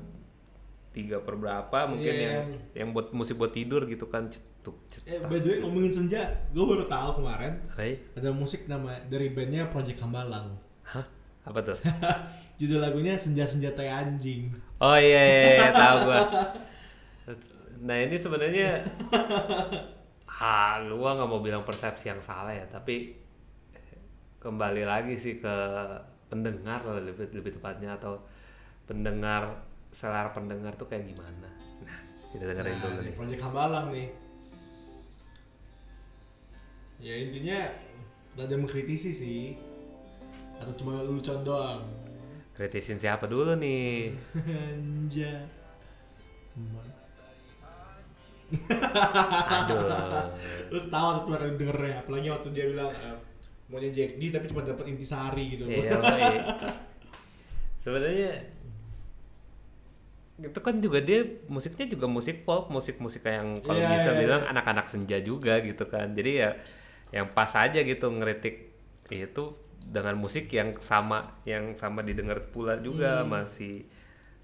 tiga 0.91 1.19
per 1.19 1.35
berapa 1.35 1.79
mungkin 1.85 2.09
Iya, 2.09 2.25
yang 2.33 2.47
yang 2.73 2.89
buat 2.91 3.11
musik 3.11 3.35
buat 3.35 3.51
tidur 3.51 3.85
gitu 3.85 4.05
kan 4.05 4.27
cetuk 4.27 4.75
Eh, 4.99 5.15
cetak 5.15 5.25
by 5.25 5.37
the 5.37 5.47
way 5.47 5.57
ngomongin 5.59 5.87
senja, 5.89 6.21
gue 6.49 6.59
baru 6.59 6.83
tahu 6.85 7.17
kemarin 7.17 7.55
Hai. 7.71 7.95
ada 8.13 8.29
musik 8.29 8.65
nama 8.65 8.99
dari 9.05 9.29
bandnya 9.29 9.67
Project 9.67 10.01
Hambalang. 10.01 10.59
hah 10.83 11.07
apa 11.41 11.59
tuh 11.63 11.77
Judul 12.59 12.81
lagunya 12.81 13.15
Senja 13.15 13.43
Senja 13.43 13.71
Tai 13.71 13.87
Anjing. 13.87 14.51
oh 14.77 14.97
iya, 14.97 15.21
iya, 15.23 15.39
iya 15.55 15.69
tahu 15.71 15.97
gua 16.03 16.19
nah 17.87 17.95
ini 17.95 18.17
sebenarnya 18.17 18.83
ah 20.37 20.83
gua 20.83 21.15
nggak 21.15 21.29
mau 21.29 21.39
bilang 21.39 21.63
persepsi 21.63 22.09
yang 22.09 22.19
salah 22.19 22.51
ya 22.51 22.65
tapi 22.67 23.15
kembali 24.37 24.83
lagi 24.85 25.17
sih 25.17 25.41
ke 25.41 25.55
pendengar 26.27 26.83
lah 26.83 27.01
lebih 27.01 27.31
lebih 27.33 27.57
tepatnya 27.57 27.97
atau 27.97 28.21
pendengar 28.85 29.63
selera 29.89 30.29
pendengar 30.35 30.75
tuh 30.75 30.85
kayak 30.85 31.09
gimana 31.09 31.49
nah 31.83 31.99
kita 32.31 32.43
dengerin 32.53 32.75
Nah, 32.75 32.83
dulu 32.83 32.99
nih 33.01 33.13
Project 33.15 33.41
Hambalang 33.43 33.87
nih. 33.95 34.07
Ya 36.97 37.13
intinya 37.13 37.59
rada 38.35 38.55
mengkritisi 38.57 39.11
sih. 39.13 39.41
Atau 40.57 40.73
cuma 40.81 41.01
lucuan 41.05 41.45
doang. 41.45 41.85
kritisin 42.57 42.97
siapa 42.97 43.29
dulu 43.29 43.53
nih 43.53 44.17
Anja. 44.49 45.45
aduh 49.53 49.77
Lu 50.73 50.77
tuh 50.89 51.37
kali 51.37 51.53
dengernya, 51.53 52.01
apalagi 52.01 52.27
waktu 52.33 52.49
dia 52.57 52.65
bilang 52.73 52.89
eh, 52.89 53.13
maunya 53.67 53.91
Jack 53.91 54.15
D 54.15 54.31
tapi 54.31 54.45
cuma 54.47 54.63
dapat 54.63 54.85
intisari 54.87 55.55
gitu 55.55 55.67
loh. 55.67 55.75
Iya, 55.75 55.99
baik. 55.99 56.41
Sebenarnya 57.77 58.31
itu 60.37 60.59
kan 60.61 60.77
juga 60.77 61.01
dia 61.01 61.25
musiknya 61.49 61.89
juga 61.89 62.05
musik 62.05 62.45
folk, 62.45 62.69
musik-musik 62.69 63.25
yang 63.25 63.57
kalau 63.65 63.81
Iya, 63.81 63.89
bisa 63.89 64.11
iya, 64.13 64.19
bilang 64.21 64.41
iya. 64.45 64.49
anak-anak 64.53 64.85
senja 64.85 65.17
juga 65.19 65.57
gitu 65.65 65.89
kan. 65.89 66.13
Jadi 66.13 66.31
ya 66.45 66.53
yang 67.09 67.27
pas 67.33 67.49
aja 67.57 67.79
gitu 67.81 68.05
ngeritik 68.11 68.69
itu 69.09 69.43
dengan 69.87 70.19
musik 70.19 70.51
yang 70.51 70.75
sama 70.83 71.39
yang 71.47 71.73
sama 71.73 72.03
didengar 72.03 72.51
pula 72.51 72.75
juga 72.77 73.23
Hmm. 73.23 73.33
masih 73.33 73.87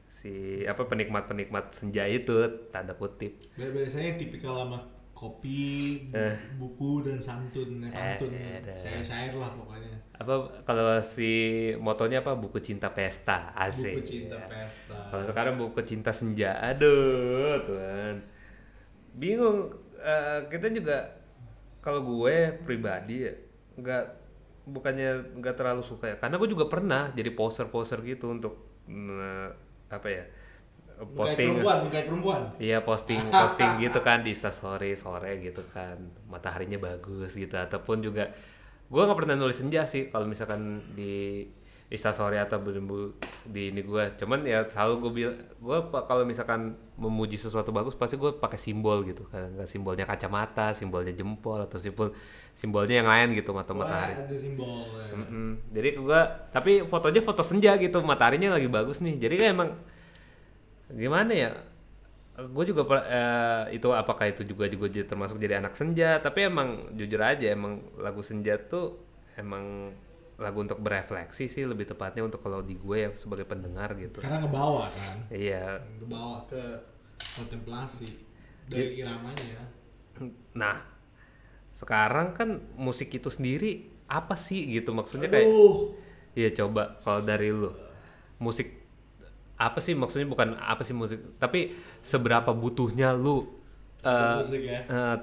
si 0.08 0.64
apa 0.64 0.88
penikmat-penikmat 0.88 1.76
senja 1.76 2.08
itu 2.08 2.32
tanda 2.72 2.96
kutip. 2.96 3.38
Bi- 3.54 3.72
Biasanya 3.76 4.16
tipikal 4.18 4.66
sama 4.66 4.80
kopi, 5.24 5.64
Eh. 6.12 6.36
buku 6.60 7.00
dan 7.00 7.16
santun, 7.18 7.80
eh, 7.80 7.90
pantun, 7.90 8.36
Eh, 8.36 8.60
ada. 8.60 8.76
syair-syair 8.76 9.32
lah 9.34 9.56
pokoknya. 9.56 9.96
Apa 10.20 10.34
kalau 10.62 11.00
si 11.00 11.32
motonya 11.80 12.20
apa 12.20 12.36
buku 12.36 12.60
cinta 12.60 12.92
pesta 12.92 13.56
asik. 13.56 14.04
Buku 14.04 14.04
cinta 14.04 14.36
Ya. 14.36 14.48
pesta. 14.52 15.00
Kalau 15.08 15.24
sekarang 15.24 15.54
buku 15.56 15.80
cinta 15.84 16.12
senja, 16.12 16.60
aduh 16.60 17.64
Tuhan. 17.64 18.16
Bingung. 19.16 19.72
Eh, 20.04 20.40
kita 20.52 20.68
juga 20.68 21.08
kalau 21.80 22.04
gue 22.04 22.36
pribadi 22.62 23.24
ya 23.24 23.34
nggak 23.80 24.04
bukannya 24.66 25.40
nggak 25.40 25.56
terlalu 25.56 25.80
suka 25.82 26.12
ya. 26.12 26.16
Karena 26.20 26.36
gue 26.36 26.50
juga 26.52 26.68
pernah 26.68 27.08
jadi 27.12 27.32
poster-poster 27.32 28.04
gitu 28.04 28.32
untuk 28.32 28.84
mm, 28.84 29.48
apa 29.88 30.08
ya 30.10 30.24
posting. 31.12 31.60
perempuan, 31.60 31.78
perempuan. 31.92 32.42
Iya 32.62 32.80
posting 32.82 33.20
posting 33.44 33.72
gitu 33.84 34.00
kan 34.00 34.24
di 34.24 34.32
story 34.32 34.96
sore 34.96 35.44
gitu 35.44 35.60
kan 35.76 36.00
mataharinya 36.32 36.80
bagus 36.80 37.36
gitu 37.36 37.54
ataupun 37.54 38.00
juga 38.00 38.32
gue 38.88 39.02
nggak 39.02 39.18
pernah 39.18 39.36
nulis 39.36 39.58
senja 39.58 39.84
sih 39.84 40.08
kalau 40.14 40.30
misalkan 40.30 40.80
di 40.94 41.44
instastory 41.94 42.42
atau 42.42 42.58
berembul 42.58 43.14
di 43.46 43.70
ini 43.70 43.86
gue 43.86 44.18
cuman 44.18 44.42
ya 44.50 44.66
selalu 44.66 44.94
gue 44.98 45.12
bilang 45.14 45.38
gue 45.62 45.78
kalau 46.10 46.26
misalkan 46.26 46.74
memuji 46.98 47.38
sesuatu 47.38 47.70
bagus 47.70 47.94
pasti 47.94 48.18
gue 48.18 48.34
pakai 48.34 48.58
simbol 48.58 49.06
gitu 49.06 49.30
kan 49.30 49.54
simbolnya 49.70 50.10
kacamata 50.10 50.74
simbolnya 50.74 51.14
jempol 51.14 51.62
atau 51.62 51.78
simbol 51.78 52.10
simbolnya 52.58 53.06
yang 53.06 53.10
lain 53.10 53.38
gitu 53.38 53.54
mata 53.54 53.78
Wah, 53.78 53.86
matahari 53.86 54.14
ada 54.26 54.34
simbol. 54.34 54.90
ya. 54.90 55.14
Mm-mm. 55.14 55.50
jadi 55.70 55.90
gue 56.02 56.20
tapi 56.50 56.72
fotonya 56.90 57.22
foto 57.22 57.46
senja 57.46 57.78
gitu 57.78 58.02
mataharinya 58.02 58.58
lagi 58.58 58.66
bagus 58.66 58.98
nih 58.98 59.22
jadi 59.22 59.34
kayak 59.38 59.52
emang 59.54 59.70
gimana 60.90 61.32
ya 61.32 61.52
gue 62.34 62.66
juga 62.66 62.82
eh, 63.06 63.78
itu 63.78 63.88
apakah 63.94 64.26
itu 64.26 64.42
juga 64.42 64.66
juga 64.66 64.90
termasuk 65.06 65.38
jadi 65.38 65.62
anak 65.62 65.78
senja 65.78 66.18
tapi 66.18 66.50
emang 66.50 66.90
jujur 66.98 67.22
aja 67.22 67.54
emang 67.54 67.78
lagu 68.02 68.26
senja 68.26 68.58
tuh 68.58 68.98
emang 69.38 69.94
lagu 70.42 70.66
untuk 70.66 70.82
berefleksi 70.82 71.46
sih 71.46 71.64
lebih 71.64 71.86
tepatnya 71.86 72.26
untuk 72.26 72.42
kalau 72.42 72.66
di 72.66 72.74
gue 72.74 72.98
ya 73.06 73.10
sebagai 73.14 73.46
pendengar 73.46 73.94
gitu 73.96 74.18
Karena 74.18 74.42
ngebawa 74.42 74.90
kan. 74.90 75.18
iya 75.30 75.78
Ngebawa 76.02 76.42
ke 76.50 76.62
kontemplasi 77.38 78.10
dari 78.66 78.98
iramanya. 78.98 79.62
nah 80.58 80.82
sekarang 81.74 82.34
kan 82.34 82.50
musik 82.78 83.14
itu 83.14 83.30
sendiri 83.30 83.90
apa 84.10 84.34
sih 84.38 84.74
gitu 84.74 84.94
maksudnya 84.94 85.30
kayak 85.30 85.48
Aduh. 85.48 85.94
Iya 86.34 86.50
coba 86.66 86.98
kalau 87.06 87.22
dari 87.22 87.54
lu 87.54 87.70
musik 88.42 88.83
apa 89.56 89.80
sih 89.80 89.94
maksudnya 89.94 90.26
bukan 90.26 90.58
apa 90.58 90.82
sih 90.82 90.92
musik 90.92 91.38
tapi 91.38 91.72
seberapa 92.02 92.52
butuhnya 92.52 93.14
lu 93.14 93.46
eh, 94.02 94.36
musik 94.42 94.62
ya. 94.64 94.82
eh, 94.84 95.18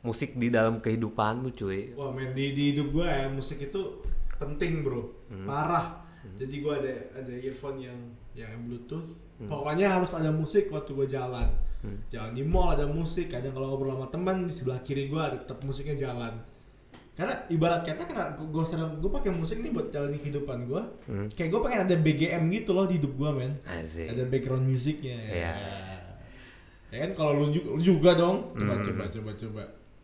musik 0.00 0.38
di 0.38 0.48
dalam 0.48 0.78
kehidupan 0.78 1.42
lu 1.42 1.50
cuy 1.50 1.90
Wah 1.94 2.14
men 2.14 2.30
di, 2.30 2.54
di 2.54 2.72
hidup 2.72 2.94
gue 2.94 3.06
ya 3.06 3.26
musik 3.26 3.58
itu 3.60 4.06
penting 4.36 4.84
bro, 4.84 5.02
Hmm. 5.26 5.48
parah. 5.48 6.04
Jadi 6.36 6.60
gue 6.60 6.68
ada 6.70 6.92
ada 7.16 7.34
earphone 7.40 7.80
yang 7.80 7.98
yang 8.36 8.52
bluetooth. 8.62 9.16
Hmm. 9.40 9.48
Pokoknya 9.48 9.96
harus 9.96 10.12
ada 10.12 10.28
musik 10.28 10.68
waktu 10.68 10.92
gue 10.92 11.08
jalan. 11.08 11.48
Jalan 12.10 12.34
di 12.34 12.44
mall 12.44 12.76
ada 12.76 12.84
musik. 12.84 13.32
Kadang 13.32 13.56
kalau 13.56 13.72
ngobrol 13.72 13.96
sama 13.96 14.08
teman 14.12 14.44
di 14.44 14.52
sebelah 14.52 14.82
kiri 14.82 15.08
gue 15.08 15.16
ada 15.16 15.40
tetap 15.40 15.64
musiknya 15.64 15.96
jalan. 15.96 16.36
Karena 17.16 17.32
ibarat 17.48 17.80
kata 17.80 18.04
karena 18.04 18.36
gue 18.36 18.64
sering 18.68 19.00
gue 19.00 19.08
pakai 19.08 19.32
musik 19.32 19.64
nih 19.64 19.72
buat 19.72 19.88
jalanin 19.88 20.20
kehidupan 20.20 20.68
gue. 20.68 20.82
Hmm. 21.08 21.26
Kayak 21.32 21.48
gue 21.48 21.60
pengen 21.64 21.80
ada 21.88 21.96
BGM 21.96 22.42
gitu 22.52 22.70
loh 22.76 22.84
di 22.84 23.00
hidup 23.00 23.12
gue 23.16 23.30
men. 23.32 23.52
Asik. 23.64 24.12
Ada 24.12 24.22
background 24.28 24.68
musiknya. 24.68 25.16
Iya. 25.24 25.52
Ya 26.86 26.98
kan 27.02 27.10
kalau 27.12 27.32
lu 27.34 27.48
juga, 27.48 27.68
lu 27.72 27.80
juga 27.80 28.10
dong. 28.14 28.52
Coba 28.52 28.74
Hmm. 28.76 28.84
coba 28.84 29.04
coba 29.08 29.30
coba. 29.32 29.62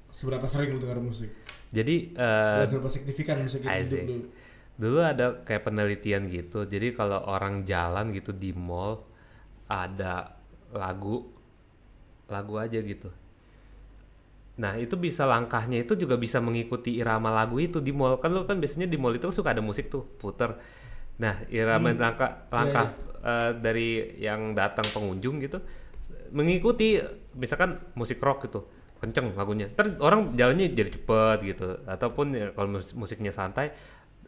Seberapa 0.09 0.45
sering 0.45 0.73
lu 0.73 0.81
dengar 0.81 0.99
musik? 0.99 1.29
jadi 1.73 2.13
Dan 2.13 2.69
seberapa 2.69 2.93
signifikan 2.93 3.41
musik 3.41 3.65
itu 3.65 3.73
hidup 3.73 4.01
lu? 4.05 4.17
dulu 4.73 5.01
ada 5.01 5.41
kayak 5.41 5.65
penelitian 5.65 6.29
gitu 6.29 6.65
jadi 6.65 6.93
kalau 6.93 7.21
orang 7.25 7.65
jalan 7.65 8.13
gitu 8.13 8.33
di 8.33 8.53
mall 8.53 9.05
ada 9.65 10.37
lagu 10.69 11.33
lagu 12.27 12.55
aja 12.57 12.77
gitu 12.77 13.09
nah 14.53 14.77
itu 14.77 14.95
bisa 15.01 15.25
langkahnya 15.25 15.81
itu 15.85 15.97
juga 15.97 16.21
bisa 16.21 16.37
mengikuti 16.39 17.01
irama 17.01 17.33
lagu 17.33 17.57
itu 17.57 17.81
di 17.81 17.89
mall 17.91 18.21
kan 18.21 18.29
lu 18.31 18.45
kan 18.45 18.61
biasanya 18.61 18.85
di 18.85 19.01
mall 19.01 19.17
itu 19.17 19.33
suka 19.33 19.57
ada 19.57 19.65
musik 19.65 19.89
tuh 19.89 20.05
puter 20.21 20.53
nah 21.17 21.41
irama 21.49 21.93
Hmm. 21.93 22.01
langkah 22.01 22.31
langkah 22.53 22.87
eh, 23.25 23.51
dari 23.57 23.89
yang 24.21 24.53
datang 24.53 24.85
pengunjung 24.93 25.41
gitu 25.41 25.59
mengikuti 26.33 27.01
misalkan 27.37 27.81
musik 27.97 28.21
rock 28.21 28.49
gitu 28.49 28.65
kenceng 29.03 29.35
lagunya 29.35 29.67
ter 29.73 29.99
orang 29.99 30.33
jalannya 30.39 30.71
jadi 30.73 30.91
cepet 30.95 31.39
gitu 31.43 31.69
ataupun 31.85 32.27
ya, 32.33 32.47
kalau 32.55 32.79
mus- 32.79 32.95
musiknya 32.95 33.35
santai 33.35 33.75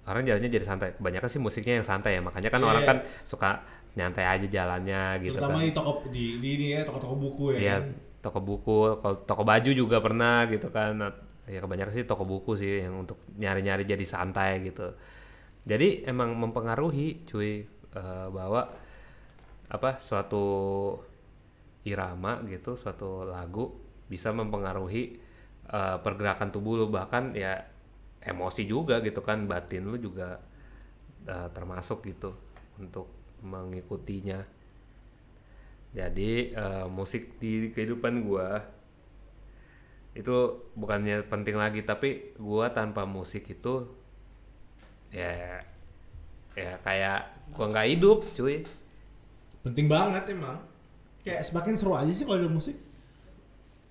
orang 0.05 0.27
jalannya 0.27 0.51
jadi 0.51 0.67
santai 0.67 0.89
kebanyakan 0.99 1.29
sih 1.31 1.41
musiknya 1.41 1.81
yang 1.81 1.87
santai 1.87 2.19
ya 2.19 2.21
makanya 2.21 2.51
kan 2.53 2.61
Iya. 2.61 2.69
orang 2.69 2.85
kan 2.85 2.99
suka 3.25 3.51
nyantai 3.95 4.25
aja 4.27 4.47
jalannya 4.51 5.03
gitu 5.23 5.39
Terutama 5.39 5.57
kan 5.57 5.65
di 5.65 5.71
toko 5.73 5.91
di, 6.11 6.25
di 6.43 6.49
ini 6.59 6.67
ya 6.75 6.81
toko-toko 6.83 7.15
buku 7.17 7.45
ya. 7.55 7.59
Iya, 7.61 7.77
kan? 7.79 7.83
Toko 8.25 8.41
buku, 8.41 8.77
kalau 9.05 9.17
toko 9.29 9.43
baju 9.45 9.71
juga 9.77 10.01
pernah 10.01 10.49
gitu 10.49 10.69
kan. 10.73 10.93
Nah, 10.97 11.13
Ya 11.45 11.61
kebanyakan 11.61 11.93
sih 11.93 12.09
toko 12.09 12.25
buku 12.25 12.57
sih 12.57 12.81
yang 12.89 13.05
untuk 13.05 13.21
nyari-nyari 13.37 13.85
jadi 13.85 14.01
santai 14.09 14.65
gitu. 14.65 14.97
Jadi 15.69 16.09
emang 16.09 16.33
mempengaruhi 16.41 17.29
cuy 17.29 17.69
eh, 17.93 18.29
bahwa 18.33 18.65
apa 19.69 19.91
suatu 20.01 20.45
irama 21.85 22.41
gitu, 22.49 22.81
suatu 22.81 23.29
lagu 23.29 23.77
bisa 24.09 24.33
mempengaruhi 24.33 25.21
eh, 25.69 25.97
pergerakan 26.01 26.49
tubuh 26.49 26.81
lu 26.81 26.87
bahkan 26.89 27.37
ya 27.37 27.61
emosi 28.25 28.65
juga 28.65 29.05
gitu 29.05 29.21
kan, 29.21 29.45
batin 29.45 29.85
lu 29.93 30.01
juga 30.01 30.41
eh, 31.29 31.49
termasuk 31.53 32.09
gitu 32.09 32.33
untuk 32.81 33.09
mengikutinya. 33.45 34.64
Jadi 35.95 36.31
eh, 36.53 36.87
musik 36.91 37.39
di 37.41 37.71
kehidupan 37.75 38.15
gua 38.27 38.49
itu 40.15 40.37
bukannya 40.79 41.27
penting 41.27 41.57
lagi 41.59 41.83
tapi 41.83 42.35
gua 42.39 42.71
tanpa 42.71 43.03
musik 43.03 43.51
itu 43.51 43.75
ya 45.11 45.63
ya 46.55 46.73
kayak 46.87 47.21
gua 47.55 47.67
nggak 47.71 47.89
hidup 47.95 48.19
cuy 48.37 48.63
Penting 49.65 49.89
banget 49.89 50.25
emang. 50.37 50.61
Kayak 51.25 51.43
semakin 51.49 51.75
seru 51.81 51.97
aja 51.97 52.13
sih 52.13 52.25
kalau 52.29 52.39
ada 52.45 52.51
musik. 52.53 52.77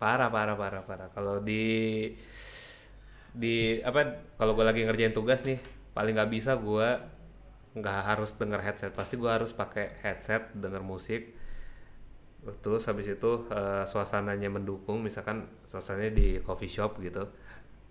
parah 0.02 0.30
parah 0.30 0.56
parah 0.60 0.84
parah 0.84 1.10
kalau 1.16 1.40
di 1.40 1.64
di 3.34 3.82
apa 3.82 4.22
kalau 4.38 4.54
gua 4.54 4.70
lagi 4.70 4.86
ngerjain 4.86 5.14
tugas 5.16 5.42
nih 5.42 5.58
paling 5.98 6.14
nggak 6.14 6.32
bisa 6.34 6.54
gua 6.54 7.02
nggak 7.74 8.00
harus 8.06 8.32
denger 8.38 8.62
headset 8.62 8.94
pasti 8.94 9.18
gua 9.18 9.42
harus 9.42 9.50
pakai 9.58 9.98
headset 10.06 10.54
denger 10.54 10.86
musik 10.86 11.33
terus 12.60 12.84
habis 12.88 13.08
itu 13.08 13.32
eh, 13.48 13.84
suasananya 13.88 14.52
mendukung 14.52 15.00
misalkan 15.00 15.48
suasananya 15.72 16.12
di 16.12 16.28
coffee 16.44 16.68
shop 16.72 17.00
gitu. 17.00 17.24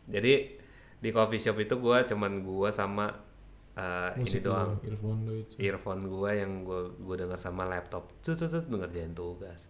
Jadi 0.08 0.60
di 1.02 1.10
coffee 1.10 1.40
shop 1.40 1.56
itu 1.58 1.74
gua 1.80 2.04
cuman 2.04 2.44
gua 2.44 2.68
sama 2.68 3.08
eh, 3.74 4.10
ini 4.20 4.28
Musik 4.28 4.44
doang. 4.44 4.76
earphone 4.84 5.20
itu. 5.32 5.54
earphone 5.56 6.02
gua 6.06 6.30
yang 6.36 6.62
gua 6.68 6.92
gua 7.00 7.16
denger 7.16 7.38
sama 7.40 7.64
laptop. 7.64 8.12
Tuh 8.20 8.36
tuh 8.36 8.46
tuh 8.46 8.60
ngerjain 8.68 9.16
tugas. 9.16 9.66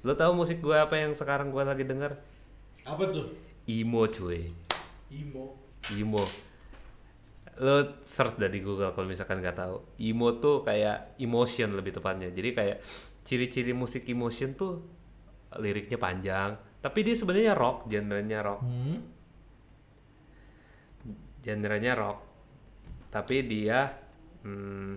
Lo 0.00 0.16
tahu 0.16 0.32
musik 0.36 0.64
gua 0.64 0.88
apa 0.88 0.96
yang 0.96 1.12
sekarang 1.12 1.52
gua 1.52 1.68
lagi 1.68 1.84
denger? 1.84 2.16
Apa 2.84 3.04
tuh? 3.12 3.28
emo 3.64 4.04
cuy. 4.08 4.52
Emo. 5.08 5.56
emo. 5.88 6.20
Lo 7.60 8.02
search 8.04 8.36
dari 8.36 8.60
Google 8.60 8.92
kalau 8.92 9.06
misalkan 9.08 9.40
nggak 9.40 9.56
tahu. 9.56 9.76
Emo 9.96 10.36
tuh 10.42 10.60
kayak 10.64 11.16
emotion 11.20 11.72
lebih 11.72 11.96
tepatnya. 11.96 12.28
Jadi 12.34 12.50
kayak 12.52 12.78
ciri-ciri 13.24 13.72
musik 13.72 14.04
emotion 14.06 14.52
tuh 14.54 14.84
liriknya 15.58 15.96
panjang. 15.96 16.50
Tapi 16.78 16.98
dia 17.00 17.16
sebenarnya 17.16 17.56
rock 17.56 17.88
genrenya 17.88 18.40
rock. 18.44 18.60
Hmm. 18.60 18.98
genrenya 21.44 21.92
rock. 21.92 22.18
Tapi 23.12 23.44
dia 23.44 23.84
hmm, 24.44 24.92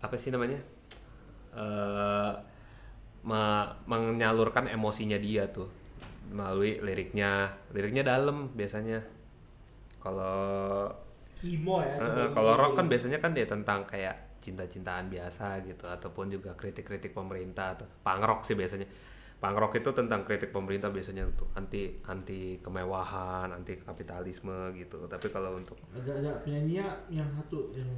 apa 0.00 0.16
sih 0.16 0.32
namanya? 0.32 0.60
Eh 1.56 2.32
me- 3.26 3.72
menyalurkan 3.84 4.70
emosinya 4.70 5.20
dia 5.20 5.48
tuh 5.48 5.68
melalui 6.32 6.80
liriknya. 6.80 7.52
Liriknya 7.72 8.04
dalam 8.04 8.48
biasanya. 8.52 9.00
Kalau 10.00 10.88
Emo 11.44 11.82
ya. 11.84 12.00
eh, 12.00 12.28
kalau 12.32 12.52
rock 12.56 12.80
kan 12.80 12.86
biasanya 12.88 13.20
kan 13.20 13.36
dia 13.36 13.44
tentang 13.44 13.84
kayak 13.84 14.16
cinta-cintaan 14.46 15.10
biasa 15.10 15.58
gitu 15.62 15.82
ataupun 15.84 16.30
juga 16.30 16.54
kritik-kritik 16.54 17.10
pemerintah 17.10 17.74
atau 17.74 17.86
punk 18.00 18.22
rock 18.22 18.40
sih 18.42 18.54
biasanya 18.54 18.86
punk 19.36 19.56
rock 19.56 19.74
itu 19.74 19.90
tentang 19.90 20.22
kritik 20.22 20.48
pemerintah 20.48 20.88
biasanya 20.88 21.26
tuh 21.34 21.50
anti 21.52 21.98
anti 22.04 22.56
kemewahan 22.58 23.50
anti 23.50 23.76
kapitalisme 23.76 24.54
gitu 24.72 25.04
tapi 25.04 25.26
kalau 25.28 25.58
untuk 25.58 25.74
ada 25.90 26.12
ada 26.14 26.32
penyanyi 26.40 26.80
yang 27.10 27.26
satu 27.28 27.66
yang 27.70 27.90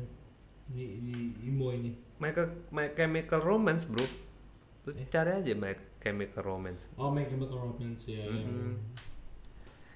di 0.69 1.01
di 1.01 1.17
emo 1.45 1.71
ini. 1.71 1.93
My, 2.19 2.29
My 2.69 2.93
Chemical 2.93 3.41
Romance 3.41 3.85
bro 3.85 4.05
lu 4.85 4.93
cari 5.07 5.31
aja 5.35 5.53
My 5.55 5.73
Chemical 5.99 6.43
Romance 6.43 6.89
Oh, 6.95 7.09
My 7.09 7.23
Chemical 7.23 7.57
Romance 7.63 8.09
ya. 8.09 8.25
Mhm. 8.25 8.35
yang 8.35 8.77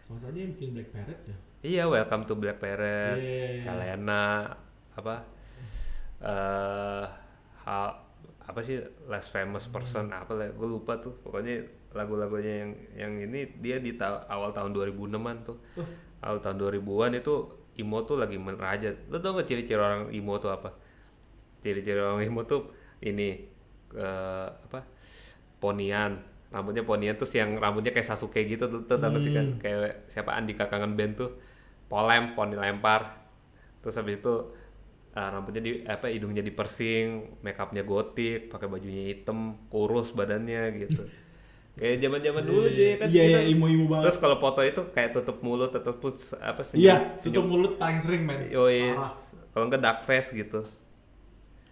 Kalau 0.03 0.19
saja 0.21 0.37
yang 0.37 0.53
bikin 0.53 0.73
Black 0.73 0.89
Parrot 0.91 1.21
ya. 1.25 1.37
iya 1.63 1.85
Welcome 1.85 2.25
to 2.25 2.35
Black 2.35 2.57
Parrot 2.57 3.17
Iya. 3.17 3.67
Helena 3.67 4.53
apa 4.93 5.25
eh 6.23 7.05
ha- 7.67 7.97
apa 8.43 8.61
sih 8.67 8.77
less 9.07 9.31
famous 9.31 9.65
person 9.71 10.11
apa 10.13 10.33
lah 10.39 10.49
gue 10.51 10.69
lupa 10.69 10.99
tuh. 11.05 11.15
Pokoknya 11.23 11.63
lagu-lagunya 11.93 12.55
yang 12.65 12.73
yang 12.97 13.13
ini 13.31 13.41
dia 13.61 13.77
di 13.83 13.95
ta- 14.01 14.25
awal 14.31 14.51
tahun 14.57 14.73
2006an 14.75 15.37
tuh. 15.47 15.59
Uh. 15.79 15.87
awal 16.23 16.39
tahun 16.39 16.57
2000-an 16.63 17.19
itu 17.19 17.35
emo 17.83 17.99
tuh 18.07 18.17
lagi 18.21 18.37
merajat 18.39 19.11
lo 19.11 19.19
tau 19.19 19.35
gak 19.39 19.49
ciri-ciri 19.49 19.81
orang 19.81 20.11
emo 20.15 20.35
tuh 20.39 20.51
apa? 20.55 20.71
Ciri-ciri 21.63 21.99
orang 21.99 22.23
emo 22.27 22.43
tuh 22.47 22.71
ini 23.03 23.29
eh, 23.95 24.49
apa 24.51 24.81
ponian. 25.63 26.13
Rambutnya 26.53 26.85
ponian 26.85 27.15
terus 27.17 27.33
yang 27.33 27.57
rambutnya 27.57 27.93
kayak 27.97 28.09
Sasuke 28.13 28.45
gitu 28.45 28.69
tuh, 28.69 28.85
tuh 28.85 28.97
gak 29.01 29.23
sih 29.25 29.33
kan? 29.33 29.57
Kayak 29.63 30.05
siapa? 30.13 30.37
Andika 30.37 30.69
Kangen 30.69 30.95
Band 30.99 31.17
tuh. 31.17 31.31
Polem 31.89 32.35
poni 32.37 32.57
lempar. 32.57 33.21
Terus 33.85 33.95
habis 33.99 34.21
itu 34.21 34.35
ah, 35.13 35.29
rambutnya 35.31 35.61
di 35.61 35.73
apa 35.83 36.07
hidungnya 36.07 36.41
dipersing 36.41 37.07
make 37.41 37.57
upnya 37.57 37.83
gotik 37.83 38.49
pakai 38.49 38.67
bajunya 38.67 39.05
hitam 39.11 39.39
kurus 39.67 40.11
badannya 40.11 40.63
gitu 40.79 41.03
kayak 41.73 41.99
zaman 41.99 42.21
zaman 42.21 42.43
dulu 42.43 42.61
aja 42.67 42.85
kan 42.99 43.07
Iya, 43.09 43.23
iya, 43.27 43.41
imo-imo 43.47 43.85
banget. 43.87 44.05
terus 44.05 44.19
kalau 44.19 44.37
foto 44.37 44.61
itu 44.61 44.81
kayak 44.89 45.11
tutup 45.13 45.41
mulut 45.41 45.71
atau 45.71 45.93
put 45.95 46.15
apa 46.37 46.61
Iya, 46.71 47.13
senyum- 47.13 47.23
tutup 47.23 47.45
mulut 47.47 47.73
paling 47.77 48.01
sering 48.01 48.23
men. 48.23 48.45
Yoi. 48.47 48.93
Parah. 48.93 49.17
kalau 49.51 49.65
enggak 49.67 49.81
dark 49.81 50.01
face 50.03 50.31
gitu 50.31 50.65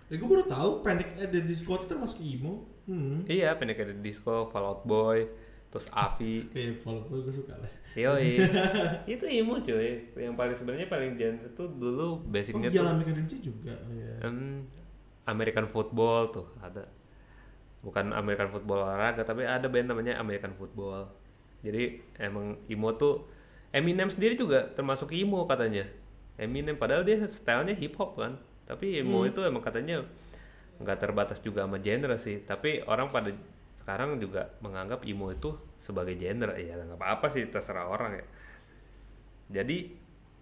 Ya 0.06 0.18
gue 0.18 0.26
baru 0.26 0.42
tahu 0.44 0.70
Panic 0.80 1.06
at 1.16 1.30
the 1.30 1.38
Disco 1.40 1.70
itu 1.72 1.86
termasuk 1.86 2.18
emo. 2.20 2.66
Hmm. 2.82 3.22
iya 3.24 3.54
pendek 3.54 3.78
ada 3.78 3.94
disco 3.94 4.44
Fall 4.44 4.66
Out 4.66 4.82
Boy 4.82 5.22
terus 5.68 5.86
Api 5.88 6.50
Kayak 6.50 6.82
follow 6.82 7.06
gue 7.06 7.22
gue 7.22 7.30
suka 7.32 7.54
lah. 7.54 7.70
Yoi. 7.98 8.38
itu 9.18 9.24
emo 9.26 9.58
cuy. 9.58 10.06
Yang 10.14 10.34
paling 10.38 10.56
sebenarnya 10.56 10.86
paling 10.86 11.18
genre 11.18 11.48
tuh 11.58 11.66
dulu 11.74 12.22
Oh 12.22 12.30
basicnya 12.30 12.70
iya 12.70 12.80
tuh 12.82 12.86
American 12.86 13.14
Dream 13.18 13.28
juga. 13.42 13.74
Oh, 13.74 13.92
iya. 13.94 14.14
em, 14.26 14.36
American 15.26 15.66
football 15.70 16.30
tuh 16.30 16.46
ada. 16.62 16.86
Bukan 17.80 18.12
American 18.14 18.52
football 18.54 18.86
olahraga 18.86 19.26
tapi 19.26 19.42
ada 19.42 19.66
band 19.66 19.90
namanya 19.90 20.22
American 20.22 20.54
football. 20.54 21.10
Jadi 21.66 21.98
emang 22.22 22.56
emo 22.70 22.94
tuh 22.94 23.26
Eminem 23.70 24.10
sendiri 24.10 24.34
juga 24.34 24.66
termasuk 24.74 25.14
emo 25.14 25.46
katanya. 25.46 25.86
Eminem 26.34 26.74
padahal 26.74 27.06
dia 27.06 27.22
stylenya 27.30 27.74
hip 27.78 27.94
hop 27.98 28.18
kan. 28.18 28.34
Tapi 28.66 28.98
emo 29.02 29.22
itu 29.26 29.38
emang 29.46 29.62
katanya 29.62 30.02
nggak 30.82 30.98
terbatas 30.98 31.38
juga 31.38 31.66
sama 31.66 31.78
genre 31.78 32.18
sih. 32.18 32.42
Tapi 32.42 32.82
orang 32.90 33.14
pada 33.14 33.30
sekarang 33.82 34.18
juga 34.18 34.50
menganggap 34.58 35.06
emo 35.06 35.30
itu 35.30 35.54
sebagai 35.80 36.14
genre 36.20 36.54
ya 36.54 36.76
nggak 36.76 37.00
apa-apa 37.00 37.26
sih 37.32 37.48
terserah 37.48 37.88
orang 37.88 38.20
ya. 38.20 38.26
Jadi 39.50 39.90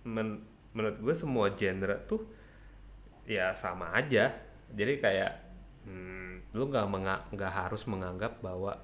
men- 0.04 0.44
menurut 0.74 0.98
gue 1.00 1.14
semua 1.16 1.54
genre 1.54 1.96
tuh 2.04 2.26
ya 3.24 3.54
sama 3.54 3.94
aja. 3.94 4.34
Jadi 4.74 5.00
kayak 5.00 5.32
hmm, 5.88 6.52
lu 6.52 6.68
nggak 6.68 6.86
menga- 6.90 7.24
nggak 7.32 7.52
harus 7.52 7.86
menganggap 7.88 8.42
bahwa 8.44 8.76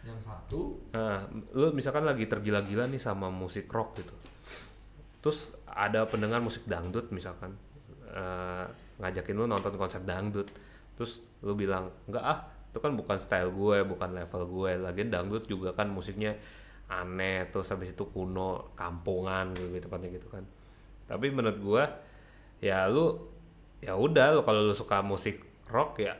Yang 0.00 0.32
satu? 0.32 0.80
Nah, 0.96 1.28
lu 1.52 1.76
misalkan 1.76 2.08
lagi 2.08 2.24
tergila-gila 2.24 2.88
nih 2.88 2.96
sama 2.96 3.28
musik 3.28 3.68
rock 3.68 4.00
gitu. 4.00 4.14
Terus 5.20 5.52
ada 5.68 6.08
pendengar 6.08 6.40
musik 6.40 6.64
dangdut 6.64 7.12
misalkan 7.12 7.52
eh, 8.08 8.64
ngajakin 8.96 9.36
lu 9.36 9.44
nonton 9.44 9.76
konser 9.76 10.00
dangdut. 10.00 10.48
Terus 10.96 11.20
lu 11.44 11.52
bilang 11.52 11.92
enggak 12.08 12.24
ah 12.24 12.40
itu 12.70 12.78
kan 12.78 12.94
bukan 12.94 13.18
style 13.18 13.50
gue 13.50 13.82
bukan 13.82 14.14
level 14.14 14.42
gue 14.46 14.70
lagian 14.78 15.10
dangdut 15.10 15.44
juga 15.50 15.74
kan 15.74 15.90
musiknya 15.90 16.38
aneh 16.90 17.50
terus 17.50 17.70
habis 17.70 17.90
itu 17.94 18.06
kuno 18.10 18.74
kampungan 18.78 19.50
gitu 19.54 19.78
gitu 19.82 20.26
kan 20.30 20.46
tapi 21.10 21.30
menurut 21.34 21.58
gue 21.58 21.82
ya 22.62 22.86
lu 22.86 23.18
ya 23.82 23.98
udah 23.98 24.38
lu 24.38 24.40
kalau 24.46 24.70
lu 24.70 24.74
suka 24.74 25.02
musik 25.02 25.42
rock 25.66 26.02
ya 26.02 26.14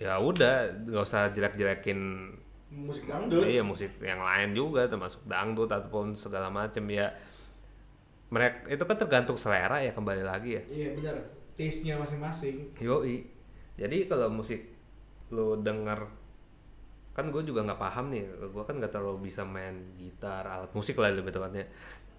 ya 0.00 0.16
udah 0.20 0.84
nggak 0.88 1.04
usah 1.04 1.28
jelek-jelekin 1.32 2.32
musik 2.70 3.10
dangdut. 3.10 3.44
Iya 3.44 3.62
musik 3.66 3.98
yang 3.98 4.22
lain 4.22 4.54
juga 4.54 4.86
termasuk 4.86 5.20
dangdut 5.26 5.68
ataupun 5.68 6.14
segala 6.14 6.48
macam 6.48 6.86
ya. 6.86 7.10
Mereka 8.30 8.70
itu 8.70 8.82
kan 8.86 8.96
tergantung 8.96 9.34
selera 9.34 9.82
ya 9.82 9.90
kembali 9.90 10.22
lagi 10.22 10.56
ya. 10.56 10.62
Iya 10.70 10.88
benar. 10.94 11.14
Taste-nya 11.58 11.98
masing-masing. 11.98 12.70
Yoi. 12.78 13.26
Jadi 13.74 14.06
kalau 14.06 14.30
musik 14.30 14.70
lu 15.30 15.58
denger 15.62 16.00
kan 17.10 17.26
gue 17.28 17.42
juga 17.42 17.66
nggak 17.66 17.80
paham 17.80 18.14
nih, 18.14 18.22
gue 18.54 18.62
kan 18.64 18.78
nggak 18.78 18.92
terlalu 18.94 19.28
bisa 19.28 19.42
main 19.42 19.74
gitar 19.98 20.46
alat 20.46 20.70
musik 20.72 20.94
lah 20.96 21.10
lebih 21.10 21.34
tepatnya. 21.34 21.66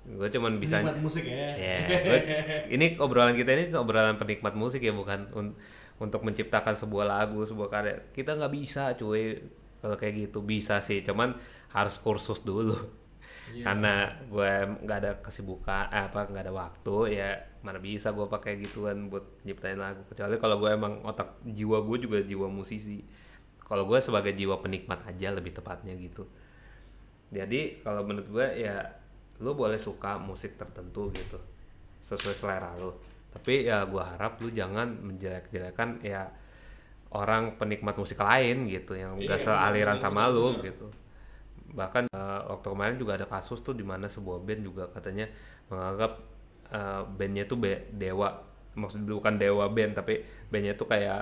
Gue 0.04 0.28
cuman 0.28 0.60
bisa 0.60 0.82
Penikmat 0.84 1.00
musik 1.00 1.24
ya. 1.26 1.56
Ya, 1.56 1.78
gua- 2.04 2.26
ini 2.68 2.86
obrolan 3.00 3.34
kita 3.38 3.56
ini 3.56 3.72
obrolan 3.72 4.20
penikmat 4.20 4.54
musik 4.54 4.84
ya 4.84 4.92
bukan 4.92 5.32
un- 5.32 5.56
untuk 6.02 6.26
menciptakan 6.26 6.76
sebuah 6.76 7.06
lagu, 7.08 7.40
sebuah 7.46 7.70
karya. 7.72 7.96
Kita 8.12 8.36
nggak 8.36 8.52
bisa, 8.52 8.94
cuy. 8.98 9.38
Kalau 9.82 9.96
kayak 9.98 10.30
gitu 10.30 10.42
bisa 10.46 10.78
sih, 10.84 11.02
cuman 11.02 11.34
harus 11.72 11.96
kursus 12.02 12.42
dulu. 12.44 12.76
Iya. 13.54 13.64
Karena 13.66 13.94
gue 14.28 14.52
nggak 14.86 14.98
ada 15.02 15.12
kesibukan, 15.24 15.88
eh, 15.90 16.04
apa 16.10 16.28
nggak 16.30 16.44
ada 16.50 16.54
waktu, 16.54 16.96
ya 17.16 17.30
mana 17.62 17.78
bisa 17.78 18.10
gue 18.10 18.26
pakai 18.26 18.58
gituan 18.58 19.10
buat 19.10 19.24
nyiptain 19.46 19.78
lagu. 19.78 20.02
Kecuali 20.10 20.36
kalau 20.42 20.58
gue 20.58 20.70
emang 20.74 21.06
otak 21.06 21.42
jiwa 21.46 21.82
gue 21.86 21.98
juga 22.02 22.18
jiwa 22.26 22.50
musisi. 22.50 23.06
Kalau 23.62 23.88
gue 23.88 24.02
sebagai 24.02 24.34
jiwa 24.34 24.60
penikmat 24.60 25.06
aja 25.08 25.32
lebih 25.32 25.54
tepatnya 25.56 25.94
gitu. 25.96 26.26
Jadi 27.32 27.80
kalau 27.86 28.04
menurut 28.04 28.28
gue 28.28 28.48
ya 28.60 28.84
lu 29.42 29.56
boleh 29.56 29.80
suka 29.80 30.20
musik 30.20 30.60
tertentu 30.60 31.14
gitu 31.14 31.40
sesuai 32.04 32.36
selera 32.36 32.74
lu. 32.82 32.92
Tapi 33.32 33.70
ya 33.70 33.88
gue 33.88 34.04
harap 34.04 34.42
lu 34.44 34.52
jangan 34.52 34.92
menjelek-jelekan 35.00 36.04
ya 36.04 36.28
orang 37.12 37.56
penikmat 37.60 37.96
musik 37.96 38.20
lain 38.20 38.68
gitu 38.68 38.96
yang 38.96 39.20
Iya, 39.20 39.36
gak 39.36 39.40
benar, 39.40 39.48
sealiran 39.48 39.98
benar, 40.00 40.04
sama 40.04 40.22
benar, 40.28 40.36
lu 40.36 40.48
gitu. 40.66 40.88
Bahkan 41.72 42.04
eh, 42.12 42.42
waktu 42.52 42.68
kemarin 42.68 42.96
juga 43.00 43.16
ada 43.16 43.28
kasus 43.30 43.64
tuh 43.64 43.78
di 43.78 43.86
mana 43.86 44.12
sebuah 44.12 44.44
band 44.44 44.62
juga 44.66 44.84
katanya 44.92 45.32
menganggap 45.72 46.31
eh, 46.72 47.02
bandnya 47.06 47.44
tuh 47.46 47.58
be- 47.60 47.84
dewa, 47.94 48.30
maksud 48.76 49.04
bukan 49.04 49.36
dewa 49.38 49.68
band 49.72 49.94
tapi 50.00 50.24
bandnya 50.52 50.74
tuh 50.80 50.88
kayak 50.88 51.22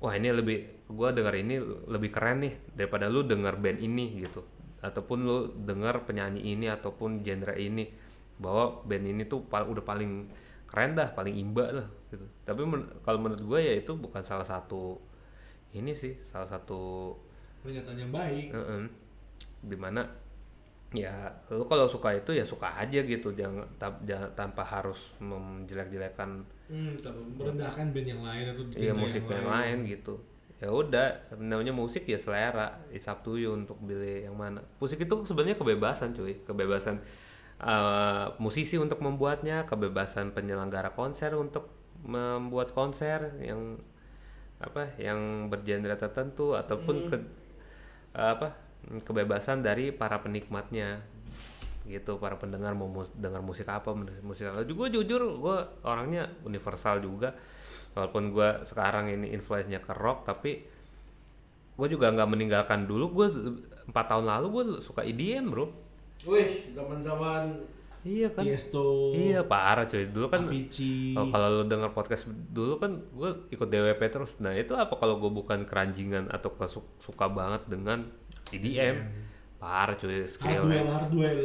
wah 0.00 0.12
ini 0.12 0.28
lebih 0.32 0.58
gua 0.90 1.12
denger 1.16 1.34
ini 1.40 1.54
lebih 1.88 2.10
keren 2.12 2.44
nih 2.44 2.54
daripada 2.76 3.08
lu 3.08 3.24
denger 3.24 3.56
band 3.56 3.78
ini 3.80 4.20
gitu 4.20 4.44
ataupun 4.84 5.18
lu 5.24 5.36
denger 5.64 6.04
penyanyi 6.04 6.44
ini 6.44 6.68
ataupun 6.68 7.24
genre 7.24 7.56
ini 7.56 7.88
bahwa 8.36 8.84
band 8.84 9.04
ini 9.08 9.22
tuh 9.24 9.46
pal- 9.48 9.64
udah 9.64 9.80
paling 9.80 10.28
keren 10.68 10.92
dah 10.92 11.08
paling 11.14 11.32
imba 11.38 11.66
lah 11.72 11.88
gitu 12.12 12.24
tapi 12.44 12.60
men- 12.68 12.90
kalau 13.00 13.16
menurut 13.22 13.40
gue 13.40 13.60
ya 13.64 13.74
itu 13.80 13.96
bukan 13.96 14.20
salah 14.26 14.44
satu 14.44 14.98
ini 15.72 15.92
sih 15.96 16.14
salah 16.28 16.46
satu 16.48 17.14
Pernyataan 17.64 17.96
yang 17.96 18.12
baik. 18.12 18.52
Heeh. 18.52 18.84
di 19.64 19.76
mana 19.80 20.04
ya 20.94 21.12
lu 21.50 21.66
kalau 21.66 21.84
suka 21.84 22.14
itu 22.14 22.30
ya 22.30 22.42
suka 22.42 22.70
aja 22.72 23.02
gitu. 23.02 23.28
Jangan 23.30 23.66
ta- 23.74 23.98
jangan- 24.02 24.32
tanpa 24.32 24.62
harus 24.62 25.10
menjelek-jelekan 25.18 26.46
Hmm, 26.64 26.96
merendahkan 27.36 27.92
band 27.92 28.08
yang 28.08 28.22
lain 28.22 28.44
atau 28.48 28.64
iya 28.72 28.94
musik 28.94 29.26
yang 29.26 29.44
lain. 29.44 29.84
gitu. 29.84 30.16
Ya 30.56 30.70
udah 30.70 31.12
namanya 31.36 31.74
musik 31.74 32.06
ya 32.06 32.16
selera 32.16 32.80
it's 32.88 33.04
up 33.04 33.20
to 33.20 33.36
you 33.36 33.52
untuk 33.52 33.76
pilih 33.80 34.24
yang 34.24 34.32
mana. 34.32 34.64
Musik 34.78 34.96
itu 34.96 35.14
sebenarnya 35.24 35.54
kebebasan 35.54 36.14
cuy. 36.14 36.40
Kebebasan 36.40 36.96
eh, 37.56 38.26
musisi 38.38 38.74
untuk 38.76 38.98
membuatnya 38.98 39.62
kebebasan 39.64 40.32
penyelenggara 40.32 40.90
konser 40.90 41.34
untuk 41.34 41.68
membuat 42.00 42.72
konser 42.72 43.36
yang 43.38 43.76
apa 44.56 44.88
yang 44.96 45.46
bergenre 45.46 45.94
tertentu 45.94 46.52
ataupun 46.52 47.08
ke, 47.08 47.16
apa 48.12 48.56
kebebasan 49.00 49.60
dari 49.60 49.90
para 49.90 50.18
penikmatnya. 50.18 51.00
Gitu 51.84 52.16
para 52.16 52.34
pendengar 52.34 52.72
mau 52.72 52.88
mus- 52.88 53.12
dengar 53.12 53.40
musik 53.40 53.66
apa 53.66 53.92
musik 54.20 54.46
apa. 54.46 54.64
Juga 54.64 54.88
jujur 54.88 55.20
gue 55.36 55.56
orangnya 55.82 56.26
universal 56.42 56.98
juga. 56.98 57.36
Walaupun 57.92 58.30
gue 58.30 58.48
sekarang 58.64 59.06
ini 59.08 59.30
influence-nya 59.30 59.78
ke 59.78 59.92
rock 59.92 60.24
tapi 60.24 60.64
gue 61.74 61.88
juga 61.88 62.08
nggak 62.08 62.26
meninggalkan 62.26 62.84
dulu. 62.84 63.04
Gue 63.14 63.26
empat 63.84 64.06
tahun 64.08 64.24
lalu 64.24 64.46
gue 64.50 64.64
suka 64.80 65.02
EDM 65.02 65.50
bro. 65.50 65.66
Wih, 66.24 66.72
zaman-zaman 66.72 67.60
iya 68.00 68.28
kan? 68.28 68.44
Tiesto, 68.44 69.12
iya 69.12 69.40
parah 69.42 69.84
cuy. 69.84 70.08
Dulu 70.08 70.26
kan 70.28 70.44
Avicii. 70.44 71.16
Oh, 71.16 71.28
kalau 71.28 71.60
lu 71.60 71.64
denger 71.64 71.92
podcast 71.92 72.24
dulu 72.48 72.76
kan 72.76 72.96
gue 72.96 73.30
ikut 73.50 73.68
DWP 73.68 74.00
terus. 74.08 74.40
Nah 74.40 74.52
itu 74.52 74.72
apa 74.72 74.92
kalau 74.94 75.16
gue 75.16 75.28
bukan 75.28 75.64
keranjingan 75.64 76.28
atau 76.28 76.52
kesu- 76.54 76.88
suka 76.98 77.28
banget 77.28 77.64
dengan 77.66 78.08
EDM? 78.50 78.96
Parah 79.56 79.94
cuy 79.94 80.26
skill. 80.26 80.60
Hardwell, 80.60 80.86
Hardwell. 80.86 81.40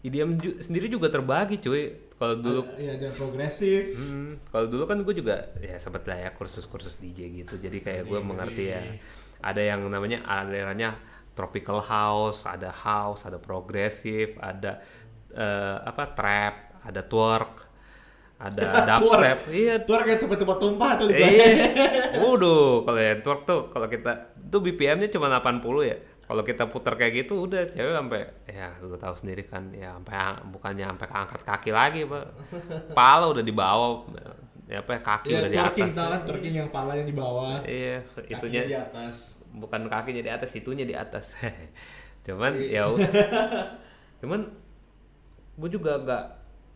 EDM 0.00 0.30
ju- 0.36 0.58
sendiri 0.58 0.86
juga 0.86 1.08
terbagi 1.08 1.58
cuy. 1.58 1.84
Kalau 2.14 2.34
dulu, 2.34 2.60
Ada- 2.62 2.78
Iya, 2.78 2.90
ada 2.96 3.08
progresif. 3.10 3.82
hmm, 3.92 4.48
kalau 4.48 4.66
dulu 4.66 4.84
kan 4.84 4.98
gue 4.98 5.14
juga 5.14 5.36
ya 5.58 5.76
sempet 5.76 6.06
lah 6.06 6.18
ya 6.18 6.30
kursus-kursus 6.30 6.96
DJ 6.96 7.28
gitu. 7.36 7.58
Jadi 7.58 7.78
kayak 7.78 8.04
gue 8.04 8.20
mengerti 8.20 8.64
ya. 8.68 8.80
Ada 9.38 9.60
yang 9.66 9.84
namanya 9.84 10.24
alirannya 10.24 10.96
tropical 11.32 11.78
house, 11.78 12.44
ada 12.44 12.72
house, 12.72 13.22
ada 13.22 13.36
progresif, 13.36 14.32
ada 14.38 14.80
eh, 15.28 15.76
apa 15.82 16.08
trap, 16.08 16.54
ada 16.80 17.04
twerk, 17.04 17.52
ada 18.38 18.64
dubstep. 18.88 19.38
Iya, 19.50 19.84
Tuar 19.84 20.00
kayak 20.00 20.18
cepat-cepat 20.18 20.56
tumpah 20.56 20.90
di 20.96 21.12
Iya. 21.12 21.44
Waduh, 22.16 22.80
kalau 22.82 22.96
yang 22.98 23.20
twerk 23.20 23.44
tuh 23.44 23.68
kalau 23.68 23.86
kita 23.86 24.12
tuh 24.48 24.60
BPM-nya 24.62 25.10
cuma 25.10 25.28
80 25.28 25.60
ya. 25.84 25.96
Kalau 26.26 26.42
kita 26.42 26.66
putar 26.66 26.98
kayak 26.98 27.22
gitu 27.22 27.46
udah 27.46 27.70
cewek 27.70 27.94
sampai 27.94 28.22
ya 28.50 28.74
lu 28.82 28.98
tahu 28.98 29.14
sendiri 29.14 29.46
kan 29.46 29.70
ya 29.70 29.94
sampai 29.94 30.14
bukannya 30.50 30.84
sampai 30.90 31.06
angkat 31.06 31.40
kaki 31.46 31.70
lagi, 31.70 32.02
Pak. 32.02 32.24
Pala 32.92 33.30
udah 33.30 33.44
di 33.46 33.54
bawah 33.54 34.02
ya 34.66 34.82
apa 34.82 34.98
kaki 34.98 35.30
Iya, 35.30 35.38
udah 35.46 35.50
di 35.54 35.58
atas. 35.62 35.94
kan, 35.94 36.20
twerking 36.26 36.54
yang 36.58 36.68
palanya 36.74 37.06
di 37.06 37.14
bawah, 37.14 37.62
Iya, 37.62 38.02
itunya 38.26 38.62
di 38.66 38.74
atas. 38.74 39.38
bukan 39.54 39.86
kakinya 39.86 40.22
di 40.26 40.30
atas, 40.34 40.50
itunya 40.58 40.82
di 40.82 40.94
atas. 40.98 41.38
Cuman 42.26 42.58
Iya. 42.58 42.90
ya. 42.90 43.06
Cuman 44.20 44.42
gue 45.56 45.70
juga 45.70 46.02
nggak 46.02 46.24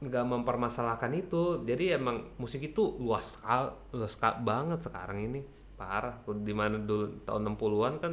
nggak 0.01 0.25
mempermasalahkan 0.25 1.13
itu 1.13 1.61
jadi 1.69 2.01
emang 2.01 2.25
musik 2.41 2.65
itu 2.65 2.97
luas 2.97 3.37
sekali 3.37 3.69
luas 3.93 4.17
sekali 4.17 4.41
banget 4.41 4.81
sekarang 4.81 5.29
ini 5.29 5.45
parah 5.77 6.17
di 6.25 6.55
mana 6.57 6.81
dulu 6.81 7.21
tahun 7.29 7.53
60-an 7.53 7.95
kan 8.01 8.13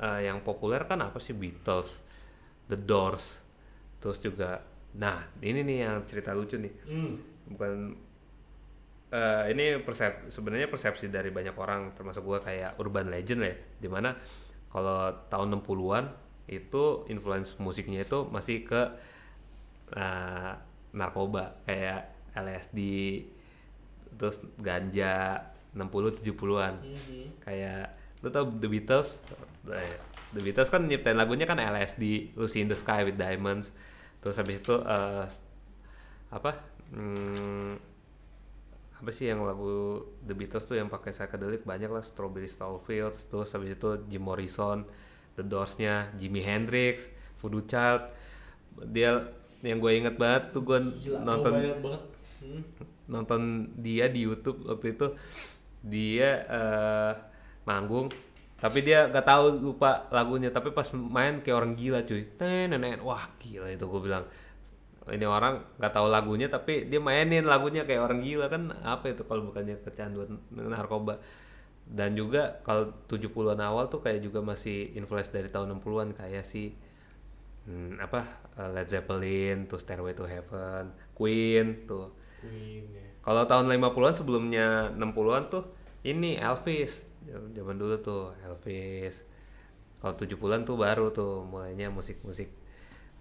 eh, 0.00 0.20
yang 0.26 0.42
populer 0.42 0.82
kan 0.86 1.00
apa 1.02 1.18
sih? 1.18 1.34
Beatles 1.36 2.02
The 2.70 2.78
Doors 2.78 3.44
terus 4.00 4.20
juga 4.20 4.60
nah 4.94 5.26
ini 5.40 5.64
nih 5.64 5.78
yang 5.88 5.96
cerita 6.06 6.30
lucu 6.36 6.60
nih. 6.60 6.74
Hmm. 6.86 7.14
bukan 7.44 7.92
eh, 9.12 9.44
ini 9.52 9.84
persep 9.84 10.32
sebenarnya 10.32 10.68
persepsi 10.70 11.12
dari 11.12 11.28
banyak 11.28 11.56
orang 11.56 11.92
termasuk 11.92 12.24
gua 12.24 12.38
kayak 12.40 12.80
urban 12.80 13.10
legend 13.12 13.42
ya. 13.44 13.54
Di 13.80 13.88
mana 13.90 14.16
kalau 14.72 15.12
tahun 15.28 15.60
60-an 15.60 16.04
itu 16.48 17.08
influence 17.08 17.56
musiknya 17.56 18.04
itu 18.04 18.28
masih 18.28 18.64
ke 18.64 18.82
eh, 19.96 20.52
narkoba 20.94 21.58
kayak 21.66 22.14
LSD 22.34 22.78
terus 24.14 24.38
ganja 24.62 25.42
60 25.74 26.22
70-an 26.22 26.74
kayak 27.42 27.86
lu 28.24 28.32
tau 28.32 28.48
The 28.48 28.68
Beatles? 28.72 29.20
The 30.34 30.40
Beatles 30.40 30.72
kan 30.72 30.88
nyiptain 30.88 31.20
lagunya 31.20 31.44
kan 31.44 31.60
LSD 31.60 32.32
Lucy 32.34 32.64
in 32.64 32.72
the 32.72 32.78
Sky 32.78 33.04
with 33.04 33.20
Diamonds. 33.20 33.70
Terus 34.24 34.40
habis 34.40 34.64
itu 34.64 34.80
eh, 34.80 35.28
apa? 36.32 36.50
Hmm, 36.88 37.76
apa 38.96 39.10
sih 39.12 39.28
yang 39.28 39.44
lagu 39.44 40.00
The 40.24 40.32
Beatles 40.32 40.64
tuh 40.64 40.80
yang 40.80 40.88
pakai 40.88 41.12
psychedelic? 41.12 41.68
Banyak 41.68 41.92
lah 41.92 42.00
Strawberry 42.00 42.48
Starfields 42.48 43.28
terus 43.28 43.52
habis 43.52 43.76
itu 43.76 44.00
Jim 44.08 44.24
Morrison 44.24 44.88
The 45.36 45.44
Doors-nya 45.44 46.16
Jimi 46.16 46.40
Hendrix 46.40 47.12
Voodoo 47.44 47.68
Child. 47.68 48.08
Dia 48.88 49.20
yang 49.60 49.78
gue 49.78 49.92
inget 49.92 50.16
banget 50.16 50.56
tuh 50.56 50.64
gue 50.64 50.80
nonton. 51.20 51.52
Hmm. 52.44 52.60
nonton 53.08 53.72
dia 53.80 54.08
di 54.08 54.24
YouTube 54.24 54.64
waktu 54.64 54.96
itu. 54.96 55.06
Dia 55.84 56.30
eh, 56.48 57.12
manggung. 57.68 58.08
Tapi 58.60 58.80
dia 58.80 59.10
gak 59.12 59.26
tahu 59.28 59.60
lupa 59.60 60.08
lagunya. 60.08 60.48
Tapi 60.48 60.72
pas 60.72 60.88
main 60.94 61.44
kayak 61.44 61.56
orang 61.56 61.72
gila 61.76 62.00
cuy. 62.06 62.24
Nenek 62.40 63.04
wah 63.04 63.28
gila 63.36 63.68
itu 63.68 63.84
gue 63.84 64.00
bilang. 64.00 64.24
Ini 65.04 65.26
orang 65.28 65.76
gak 65.76 65.92
tahu 65.92 66.08
lagunya 66.08 66.48
tapi 66.48 66.88
dia 66.88 66.96
mainin 66.96 67.44
lagunya 67.44 67.84
kayak 67.84 68.08
orang 68.08 68.24
gila. 68.24 68.48
Kan 68.48 68.72
apa 68.84 69.12
itu 69.12 69.26
kalau 69.28 69.52
bukannya 69.52 69.76
kecanduan 69.84 70.40
narkoba? 70.48 71.20
Dan 71.84 72.16
juga 72.16 72.64
kalau 72.64 72.96
70-an 73.12 73.60
awal 73.60 73.92
tuh 73.92 74.00
kayak 74.00 74.24
juga 74.24 74.40
masih 74.40 74.96
influence 74.96 75.28
dari 75.28 75.52
tahun 75.52 75.76
60-an 75.76 76.16
kayak 76.16 76.44
si 76.48 76.72
hmm, 77.68 78.00
apa 78.00 78.24
eh, 78.56 78.68
Led 78.72 78.88
Zeppelin 78.88 79.68
tuh 79.68 79.76
Stairway 79.76 80.16
to 80.16 80.24
Heaven 80.24 80.92
Queen 81.12 81.84
tuh. 81.84 82.08
Queen 82.40 82.88
ya. 82.88 83.04
kalau 83.20 83.44
tahun 83.44 83.68
50-an 83.68 84.14
sebelumnya 84.16 84.88
60-an 84.96 85.44
tuh 85.52 85.64
ini 86.04 86.36
Elvis. 86.36 87.04
Zaman 87.28 87.76
dulu 87.76 87.96
tuh 88.00 88.36
Elvis. 88.44 89.24
Kalau 90.00 90.14
70-an 90.20 90.68
tuh 90.68 90.76
baru 90.76 91.08
tuh 91.14 91.48
mulainya 91.48 91.88
musik-musik 91.88 92.52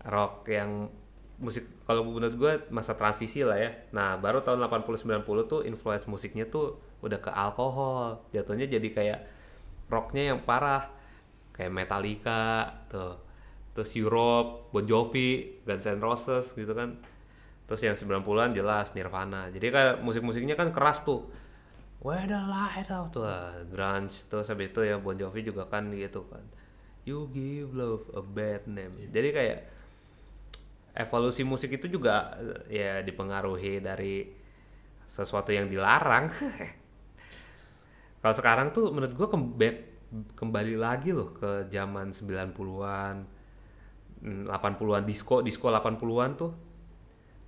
rock 0.04 0.52
yang 0.52 0.92
musik 1.40 1.66
kalau 1.88 2.06
menurut 2.06 2.36
gue 2.36 2.54
masa 2.70 2.94
transisi 2.94 3.42
lah 3.42 3.58
ya. 3.58 3.72
Nah, 3.96 4.20
baru 4.20 4.44
tahun 4.44 4.64
80 4.68 5.24
90 5.24 5.52
tuh 5.52 5.62
influence 5.66 6.06
musiknya 6.06 6.46
tuh 6.48 6.78
udah 7.02 7.20
ke 7.20 7.32
alkohol. 7.32 8.24
Jatuhnya 8.36 8.68
jadi 8.68 8.88
kayak 8.92 9.20
rocknya 9.88 10.36
yang 10.36 10.40
parah. 10.44 10.92
Kayak 11.54 11.72
Metallica 11.74 12.66
tuh. 12.90 13.20
Terus 13.74 13.90
Europe, 13.98 14.70
Bon 14.70 14.86
Jovi, 14.86 15.62
Guns 15.66 15.86
N' 15.90 16.02
Roses 16.04 16.54
gitu 16.54 16.74
kan. 16.78 17.02
Terus 17.66 17.82
yang 17.82 17.96
90-an 17.96 18.54
jelas 18.54 18.94
Nirvana. 18.94 19.50
Jadi 19.50 19.68
kan 19.74 20.04
musik-musiknya 20.06 20.54
kan 20.54 20.70
keras 20.70 21.02
tuh. 21.02 21.26
Where 22.04 22.28
the 22.28 22.36
light 22.36 22.92
out 22.92 23.16
tuh 23.16 23.24
ah, 23.24 23.64
grunge 23.64 24.28
terus 24.28 24.52
habis 24.52 24.76
itu 24.76 24.84
ya 24.84 25.00
Bon 25.00 25.16
Jovi 25.16 25.40
juga 25.40 25.64
kan 25.72 25.88
gitu 25.96 26.28
kan. 26.28 26.44
You 27.08 27.32
give 27.32 27.72
love 27.72 28.12
a 28.12 28.20
bad 28.20 28.68
name. 28.68 29.08
Jadi 29.08 29.30
kayak 29.32 29.60
evolusi 31.00 31.48
musik 31.48 31.72
itu 31.72 31.88
juga 31.88 32.36
eh, 32.68 32.84
ya 32.84 33.00
dipengaruhi 33.00 33.80
dari 33.80 34.28
sesuatu 35.08 35.56
yang 35.56 35.72
dilarang. 35.72 36.28
Kalau 38.20 38.36
sekarang 38.36 38.76
tuh 38.76 38.92
menurut 38.92 39.16
gua 39.16 39.32
kembali 39.32 39.72
kembali 40.36 40.76
lagi 40.76 41.16
loh 41.16 41.32
ke 41.32 41.72
zaman 41.72 42.12
90-an, 42.12 43.16
mm, 44.22 44.44
80-an 44.52 45.04
disco, 45.08 45.40
disco 45.40 45.72
80-an 45.72 46.32
tuh 46.36 46.52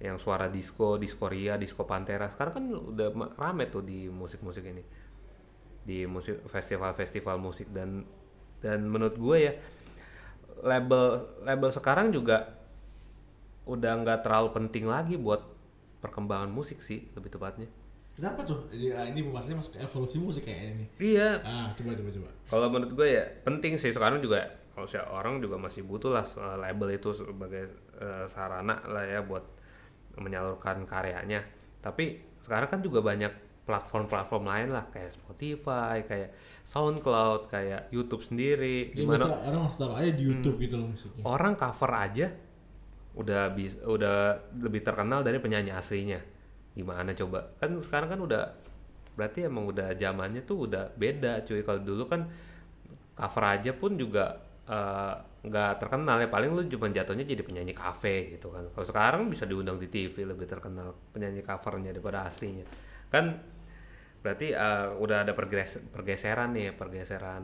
yang 0.06 0.22
suara 0.22 0.46
disco, 0.48 0.96
disco 0.96 1.26
ria, 1.26 1.58
disco 1.58 1.84
pantera. 1.84 2.30
Sekarang 2.30 2.54
kan 2.54 2.66
udah 2.70 3.08
rame 3.36 3.66
tuh 3.68 3.82
di 3.82 4.06
musik-musik 4.06 4.62
ini. 4.62 4.84
Di 5.82 6.06
musik 6.06 6.46
festival-festival 6.46 7.42
musik 7.42 7.74
dan 7.74 8.06
dan 8.62 8.86
menurut 8.86 9.18
gue 9.18 9.38
ya 9.42 9.54
label 10.62 11.06
label 11.44 11.70
sekarang 11.70 12.10
juga 12.10 12.56
udah 13.66 13.92
nggak 14.02 14.22
terlalu 14.22 14.50
penting 14.54 14.86
lagi 14.86 15.18
buat 15.18 15.42
perkembangan 16.02 16.50
musik 16.50 16.82
sih 16.86 17.10
lebih 17.18 17.34
tepatnya. 17.34 17.66
Kenapa 18.16 18.48
tuh? 18.48 18.72
Jadi, 18.72 18.96
ah, 18.96 19.04
ini 19.12 19.28
pembahasannya 19.28 19.60
masuk 19.60 19.76
ke 19.76 19.80
evolusi 19.84 20.18
musik 20.24 20.48
kayaknya 20.48 20.72
nih. 20.80 20.88
Iya, 21.04 21.30
Ah, 21.44 21.68
coba 21.76 21.92
coba 22.00 22.10
coba. 22.16 22.30
kalau 22.48 22.68
menurut 22.72 22.92
gue 22.96 23.08
ya 23.12 23.24
penting 23.44 23.76
sih 23.76 23.92
sekarang 23.92 24.24
juga 24.24 24.48
kalau 24.72 24.88
orang 25.12 25.44
juga 25.44 25.60
masih 25.60 25.84
butuh 25.84 26.16
lah 26.16 26.24
soal 26.24 26.56
label 26.56 26.96
itu 26.96 27.12
sebagai 27.12 27.68
eh, 28.00 28.26
sarana 28.32 28.80
lah 28.88 29.04
ya 29.04 29.20
buat 29.20 29.44
menyalurkan 30.20 30.88
karyanya. 30.88 31.44
Tapi 31.84 32.20
sekarang 32.42 32.70
kan 32.70 32.80
juga 32.82 33.02
banyak 33.02 33.46
platform-platform 33.66 34.44
lain 34.46 34.70
lah 34.70 34.86
kayak 34.94 35.18
Spotify 35.18 36.06
kayak 36.06 36.38
SoundCloud 36.70 37.50
kayak 37.50 37.90
YouTube 37.90 38.22
sendiri 38.22 38.94
Ini 38.94 38.98
di 38.98 39.04
mana 39.04 39.42
orang 39.42 39.66
taruh 39.66 39.98
aja 39.98 40.12
di 40.14 40.24
YouTube 40.24 40.62
gitu 40.62 40.78
loh 40.78 40.94
musiknya. 40.94 41.24
orang 41.26 41.58
cover 41.58 41.92
aja 41.98 42.28
udah 43.18 43.44
bisa 43.58 43.82
udah 43.90 44.38
lebih 44.62 44.86
terkenal 44.86 45.26
dari 45.26 45.42
penyanyi 45.42 45.74
aslinya. 45.74 46.22
Gimana 46.78 47.16
coba? 47.18 47.58
Kan 47.58 47.80
sekarang 47.82 48.14
kan 48.14 48.20
udah 48.22 48.44
berarti 49.16 49.48
emang 49.48 49.72
udah 49.72 49.96
zamannya 49.96 50.44
tuh 50.44 50.70
udah 50.70 50.94
beda 50.94 51.42
cuy. 51.48 51.64
Kalau 51.64 51.82
dulu 51.82 52.06
kan 52.06 52.28
cover 53.16 53.44
aja 53.50 53.72
pun 53.74 53.96
juga 53.96 54.44
eh, 54.68 55.16
nggak 55.46 55.72
terkenal 55.82 56.18
ya. 56.20 56.28
Paling 56.28 56.50
lu 56.52 56.62
cuma 56.68 56.90
jatuhnya 56.90 57.26
jadi 57.26 57.44
penyanyi 57.46 57.74
kafe 57.78 58.36
gitu 58.38 58.50
kan. 58.52 58.66
Kalau 58.74 58.86
sekarang 58.86 59.22
bisa 59.30 59.46
diundang 59.46 59.78
di 59.78 59.88
TV 59.88 60.16
lebih 60.26 60.50
terkenal 60.50 60.94
penyanyi 61.14 61.42
covernya 61.46 61.94
daripada 61.94 62.26
aslinya. 62.28 62.66
Kan 63.14 63.40
berarti 64.26 64.52
eh, 64.52 64.88
udah 64.98 65.18
ada 65.28 65.34
pergeser- 65.38 65.86
pergeseran 65.94 66.58
nih 66.58 66.74
pergeseran 66.74 67.44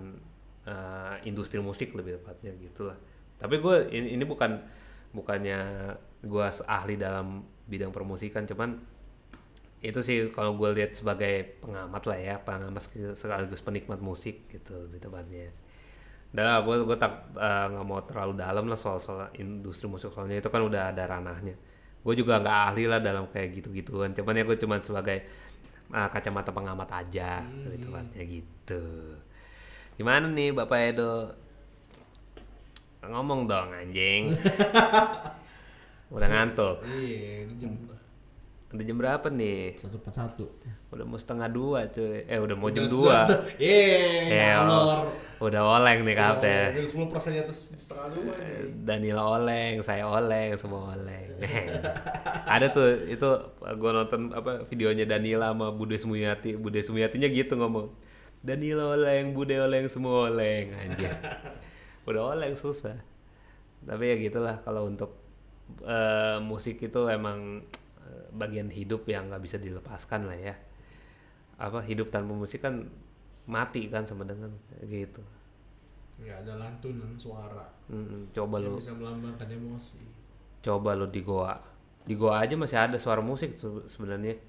eh, 0.65 1.15
industri 1.29 1.61
musik 1.61 1.93
lebih 1.93 2.19
tepatnya 2.21 2.51
gitulah. 2.57 2.97
Tapi 3.37 3.57
gue 3.57 3.75
ini, 3.93 4.17
ini 4.17 4.23
bukan 4.25 4.51
bukannya 5.11 5.59
gue 6.23 6.45
ahli 6.69 6.95
dalam 6.95 7.43
bidang 7.67 7.91
permusikan 7.91 8.47
cuman 8.47 8.79
itu 9.81 9.99
sih 10.05 10.29
kalau 10.29 10.53
gue 10.61 10.69
lihat 10.77 10.93
sebagai 10.93 11.57
pengamat 11.57 12.03
lah 12.05 12.19
ya 12.21 12.35
pengamat 12.37 12.85
sekaligus 13.17 13.65
penikmat 13.65 13.97
musik 13.97 14.45
gitu 14.53 14.77
lebih 14.85 15.01
tepatnya 15.01 15.49
dan 16.31 16.63
gue 16.63 16.75
gue 16.87 16.97
tak 16.97 17.35
eh, 17.35 17.65
nggak 17.75 17.85
mau 17.85 17.99
terlalu 18.07 18.33
dalam 18.39 18.63
lah 18.71 18.79
soal 18.79 19.03
soal 19.03 19.27
industri 19.35 19.91
musik 19.91 20.15
soalnya 20.15 20.39
itu 20.39 20.47
kan 20.47 20.63
udah 20.63 20.95
ada 20.95 21.03
ranahnya. 21.03 21.55
Gue 22.01 22.13
juga 22.15 22.39
nggak 22.39 22.57
ahli 22.71 22.83
lah 22.87 22.99
dalam 23.03 23.27
kayak 23.29 23.61
gitu 23.61 23.69
gituan 23.75 24.15
cuman 24.15 24.33
ya 24.39 24.43
gue 24.47 24.57
cuma 24.57 24.79
sebagai 24.79 25.27
eh, 25.91 26.07
kacamata 26.11 26.55
pengamat 26.55 26.89
aja 27.03 27.43
lebih 27.43 27.79
tepatnya 27.83 28.23
gitu. 28.23 28.83
Gimana 29.99 30.25
nih 30.31 30.49
bapak 30.55 30.79
Edo? 30.95 31.13
Ngomong 33.01 33.49
dong 33.49 33.75
anjing. 33.75 34.31
Udah 36.15 36.27
ngantuk? 36.27 36.83
Iya, 36.83 37.47
jam 37.59 37.71
udah 38.71 38.85
jam 38.87 38.97
berapa 38.99 39.27
nih? 39.27 39.75
Satu 39.79 39.99
empat 39.99 40.15
satu. 40.15 40.45
udah 40.91 41.03
mau 41.07 41.19
setengah 41.19 41.47
dua 41.51 41.87
cuy. 41.91 42.23
Eh 42.23 42.39
udah 42.39 42.55
mau 42.55 42.71
jam 42.71 42.87
Udah, 42.87 42.91
dua. 42.95 43.17
Eh, 43.59 44.31
ngalor. 44.31 45.11
Udah 45.41 45.81
oleng 45.81 46.05
nih 46.05 46.13
kapten 46.13 46.69
Dari 46.77 46.85
sepuluh 46.85 47.09
persen 47.09 47.33
atas 47.41 47.73
setengah 47.73 48.13
dua 48.13 48.33
nih. 48.37 48.85
Danila 48.85 49.23
oleng, 49.25 49.81
saya 49.81 50.05
oleng, 50.05 50.53
semua 50.61 50.93
oleng. 50.93 51.27
Ada 52.53 52.69
tuh 52.69 53.09
itu 53.09 53.29
gua 53.81 53.91
nonton 53.91 54.29
apa 54.37 54.69
videonya 54.69 55.09
Danila 55.09 55.49
sama 55.49 55.73
Bude 55.73 55.97
Sumuyati. 55.97 56.61
Bude 56.61 56.85
Sumuyatinya 56.85 57.25
gitu 57.33 57.57
ngomong. 57.57 57.89
Danila 58.45 58.93
oleng, 58.93 59.33
Bude 59.33 59.57
oleng, 59.57 59.89
semua 59.89 60.29
oleng 60.29 60.77
anjir. 60.77 61.09
Udah 62.09 62.37
oleng 62.37 62.53
susah. 62.53 63.01
Tapi 63.81 64.13
ya 64.13 64.15
gitulah 64.21 64.61
kalau 64.61 64.85
untuk 64.85 65.17
eh, 65.81 66.37
musik 66.37 66.85
itu 66.85 67.01
emang 67.09 67.65
eh, 68.05 68.25
bagian 68.29 68.69
hidup 68.69 69.09
yang 69.09 69.33
nggak 69.33 69.41
bisa 69.41 69.57
dilepaskan 69.57 70.29
lah 70.29 70.37
ya. 70.37 70.53
Apa 71.57 71.81
hidup 71.81 72.13
tanpa 72.13 72.37
musik 72.37 72.61
kan 72.61 72.93
mati 73.51 73.91
kan 73.91 74.07
sama 74.07 74.23
dengan 74.23 74.47
gitu. 74.87 75.19
Ya 76.23 76.39
ada 76.39 76.55
lantunan 76.55 77.11
suara. 77.19 77.67
Mm, 77.91 78.31
coba 78.31 78.55
lu 78.63 78.71
yang 78.71 78.79
bisa 78.79 78.93
melambangkan 78.95 79.47
emosi. 79.51 79.99
coba 80.63 80.95
lo 80.95 81.11
di 81.11 81.19
goa. 81.19 81.59
Di 82.07 82.15
gua 82.15 82.41
aja 82.41 82.55
masih 82.55 82.77
ada 82.79 82.95
suara 82.95 83.19
musik 83.19 83.59
sebenarnya. 83.91 84.39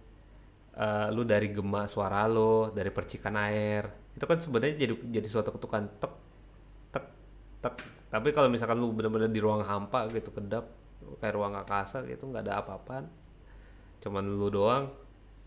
Eh, 0.72 1.08
lu 1.12 1.26
dari 1.26 1.50
gema 1.50 1.84
suara 1.90 2.24
lo 2.30 2.70
dari 2.70 2.94
percikan 2.94 3.34
air. 3.34 4.14
Itu 4.14 4.24
kan 4.24 4.38
sebenarnya 4.38 4.78
jadi 4.78 4.94
jadi 5.20 5.28
suatu 5.28 5.50
ketukan 5.50 5.82
tek 5.98 6.14
tek 6.94 7.06
tek. 7.64 7.74
Tapi 8.12 8.28
kalau 8.30 8.52
misalkan 8.52 8.78
lu 8.78 8.92
bener-bener 8.94 9.32
di 9.32 9.40
ruang 9.42 9.64
hampa 9.64 10.06
gitu 10.12 10.30
kedap 10.30 10.68
kayak 11.18 11.34
ruang 11.34 11.56
angkasa 11.58 12.04
gitu 12.06 12.28
nggak 12.28 12.46
ada 12.46 12.62
apa-apaan. 12.62 13.08
Cuman 14.04 14.24
lu 14.28 14.52
doang 14.52 14.92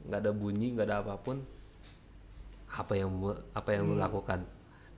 nggak 0.06 0.20
ada 0.26 0.32
bunyi 0.34 0.74
nggak 0.74 0.86
ada 0.90 0.98
apa 1.02 1.18
pun 1.22 1.55
apa 2.76 2.94
yang 3.00 3.10
apa 3.56 3.70
yang 3.72 3.88
lu 3.88 3.96
lakukan. 3.96 4.44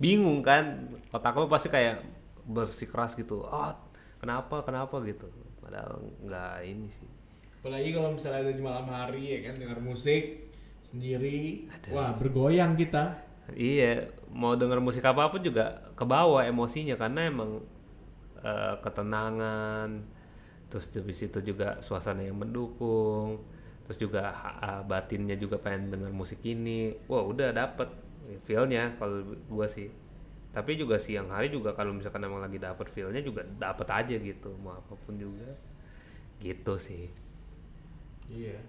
Bingung 0.01 0.41
kan 0.41 0.89
otak 1.13 1.37
lu 1.37 1.45
pasti 1.49 1.69
kayak 1.69 2.01
bersikeras 2.45 3.13
gitu. 3.13 3.45
Oh 3.45 3.73
kenapa 4.17 4.65
kenapa? 4.65 4.97
gitu. 5.05 5.29
Padahal 5.61 6.01
nggak 6.25 6.53
ini 6.65 6.89
sih. 6.89 7.09
Apalagi 7.61 7.89
kalau 7.93 8.15
misalnya 8.15 8.49
ada 8.49 8.53
di 8.53 8.63
malam 8.63 8.87
hari 8.89 9.23
ya 9.27 9.39
kan 9.51 9.55
dengar 9.59 9.79
musik 9.81 10.47
sendiri, 10.81 11.67
wah 11.91 12.15
bergoyang 12.15 12.79
kita. 12.79 13.27
Iya, 13.51 14.11
mau 14.31 14.55
denger 14.55 14.79
musik 14.79 15.03
apa 15.03 15.27
pun 15.31 15.39
juga 15.39 15.91
kebawa 15.95 16.47
emosinya 16.47 16.95
karena 16.95 17.27
emang 17.27 17.63
eh, 18.39 18.75
ketenangan, 18.79 20.03
terus 20.71 20.87
habis 20.95 21.19
itu 21.23 21.39
juga 21.43 21.79
suasana 21.83 22.23
yang 22.23 22.39
mendukung, 22.39 23.43
terus 23.87 23.97
juga 24.03 24.35
ah, 24.35 24.83
batinnya 24.83 25.39
juga 25.39 25.55
pengen 25.57 25.95
denger 25.95 26.11
musik 26.11 26.43
ini. 26.43 26.91
Wah, 27.07 27.23
udah 27.23 27.55
dapet 27.55 27.87
feelnya 28.43 28.99
kalau 28.99 29.23
gua 29.47 29.65
sih. 29.65 29.87
Tapi 30.51 30.75
juga 30.75 30.99
siang 30.99 31.31
hari 31.31 31.47
juga 31.53 31.71
kalau 31.71 31.95
misalkan 31.95 32.23
emang 32.27 32.43
lagi 32.43 32.59
dapet 32.59 32.91
feelnya 32.91 33.23
juga 33.23 33.47
dapet 33.57 33.87
aja 33.87 34.15
gitu, 34.19 34.51
mau 34.59 34.75
apa 34.75 34.93
pun 35.07 35.15
juga. 35.15 35.55
Gitu 36.43 36.73
sih. 36.75 37.07
Iya. 38.27 38.59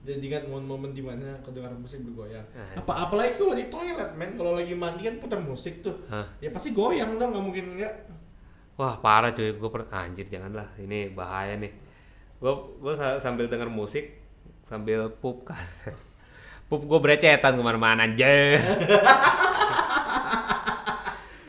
Jadi 0.00 0.32
kan 0.32 0.48
momen-momen 0.48 0.96
di 0.96 1.04
mana 1.04 1.36
kau 1.44 1.52
dengar 1.52 1.76
musik 1.76 2.00
bergoyang. 2.08 2.44
Ah, 2.56 2.80
Apa 2.80 3.04
apalagi 3.04 3.36
kalau 3.36 3.52
di 3.52 3.68
toilet 3.68 4.16
men, 4.16 4.32
kalau 4.32 4.56
lagi 4.56 4.72
mandi 4.72 5.04
kan 5.04 5.20
putar 5.20 5.40
musik 5.44 5.84
tuh. 5.84 5.92
Hah? 6.08 6.24
Ya 6.40 6.48
pasti 6.48 6.72
goyang 6.72 7.20
dong, 7.20 7.36
nggak 7.36 7.44
mungkin 7.44 7.66
enggak. 7.76 8.08
Wah 8.80 8.96
parah 8.96 9.28
cuy, 9.36 9.52
gue 9.52 9.70
per 9.72 9.84
anjir 9.92 10.24
janganlah, 10.24 10.72
ini 10.80 11.12
bahaya 11.12 11.52
nih. 11.60 11.68
Gue 12.40 12.52
gue 12.80 12.96
sambil 13.20 13.44
denger 13.52 13.68
musik 13.68 14.19
sambil 14.70 15.10
pup 15.10 15.50
kan, 15.50 15.58
pup 16.70 16.86
gue 16.86 16.98
berecetan 17.02 17.58
ke 17.58 17.62
mana-mana 17.62 18.06
anjir. 18.06 18.62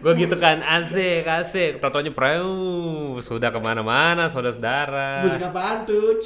gue 0.01 0.13
gitu 0.17 0.33
kan 0.41 0.65
asik 0.65 1.29
asik, 1.29 1.77
totonya 1.77 2.09
preu 2.09 3.21
sudah 3.21 3.53
ke 3.53 3.61
mana-mana 3.61 4.25
saudara-saudara. 4.25 5.21
Musik 5.21 5.45
apaan 5.45 5.85
tuh? 5.85 6.17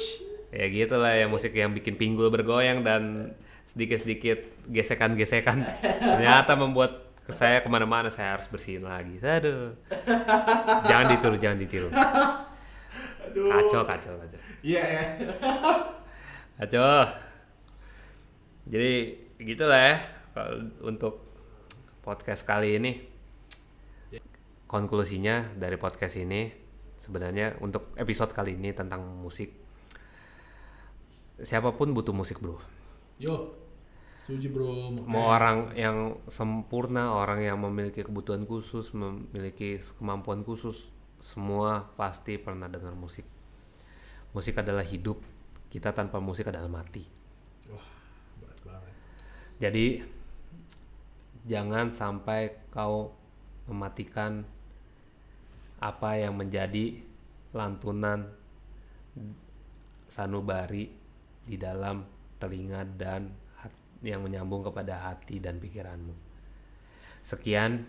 Ya 0.48 0.72
gitulah 0.72 1.12
ya 1.12 1.28
musik 1.28 1.52
yang 1.52 1.76
bikin 1.76 2.00
pinggul 2.00 2.32
bergoyang 2.32 2.80
dan 2.80 3.36
sedikit-sedikit 3.68 4.64
gesekan-gesekan 4.72 5.68
ternyata 6.16 6.56
membuat 6.56 7.12
saya 7.28 7.60
ke 7.60 7.68
mana-mana 7.68 8.08
saya 8.08 8.40
harus 8.40 8.48
bersihin 8.48 8.88
lagi. 8.88 9.20
Aduh. 9.20 9.76
jangan 10.88 11.06
ditiru, 11.12 11.36
jangan 11.36 11.58
ditiru. 11.60 11.88
Aduh. 11.92 13.52
Kacau, 13.52 13.84
kacau, 13.84 14.14
kacau. 14.16 14.40
Iya 14.64 14.82
ya. 14.88 15.04
Kacau. 16.56 17.04
Jadi 18.64 19.12
gitulah 19.44 19.76
ya 19.76 19.96
untuk 20.80 21.20
podcast 22.00 22.48
kali 22.48 22.80
ini. 22.80 22.92
Konklusinya 24.64 25.52
dari 25.52 25.76
podcast 25.76 26.16
ini 26.16 26.48
sebenarnya 26.96 27.60
untuk 27.60 27.92
episode 28.00 28.32
kali 28.32 28.56
ini 28.56 28.72
tentang 28.72 29.04
musik. 29.04 29.52
Siapa 31.36 31.76
pun 31.76 31.92
butuh 31.92 32.16
musik, 32.16 32.40
Bro. 32.40 32.56
Yo. 33.20 33.52
Setuju 34.24 34.48
bro. 34.50 34.90
mau 35.06 35.30
orang 35.30 35.70
yang 35.78 36.18
sempurna, 36.26 37.14
orang 37.14 37.46
yang 37.46 37.62
memiliki 37.62 38.02
kebutuhan 38.02 38.42
khusus, 38.42 38.90
memiliki 38.90 39.78
kemampuan 40.02 40.42
khusus, 40.42 40.90
semua 41.22 41.94
pasti 41.94 42.34
pernah 42.34 42.66
dengar 42.66 42.90
musik. 42.98 43.22
Musik 44.34 44.58
adalah 44.58 44.82
hidup, 44.82 45.22
kita 45.76 45.92
tanpa 45.92 46.16
musik 46.24 46.48
adalah 46.48 46.72
mati. 46.72 47.04
Wah, 47.68 47.84
berat 48.40 48.60
banget. 48.64 48.92
Jadi 49.60 49.86
jangan 51.44 51.92
sampai 51.92 52.64
kau 52.72 53.12
mematikan 53.68 54.40
apa 55.76 56.16
yang 56.16 56.32
menjadi 56.32 56.96
lantunan 57.52 58.24
sanubari 60.08 60.88
di 61.44 61.60
dalam 61.60 62.08
telinga 62.40 62.88
dan 62.96 63.28
yang 64.00 64.24
menyambung 64.24 64.64
kepada 64.64 65.12
hati 65.12 65.44
dan 65.44 65.60
pikiranmu. 65.60 66.16
Sekian 67.20 67.84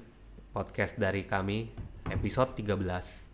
podcast 0.51 0.99
dari 0.99 1.23
kami 1.23 1.71
episode 2.11 2.51
13. 2.51 3.26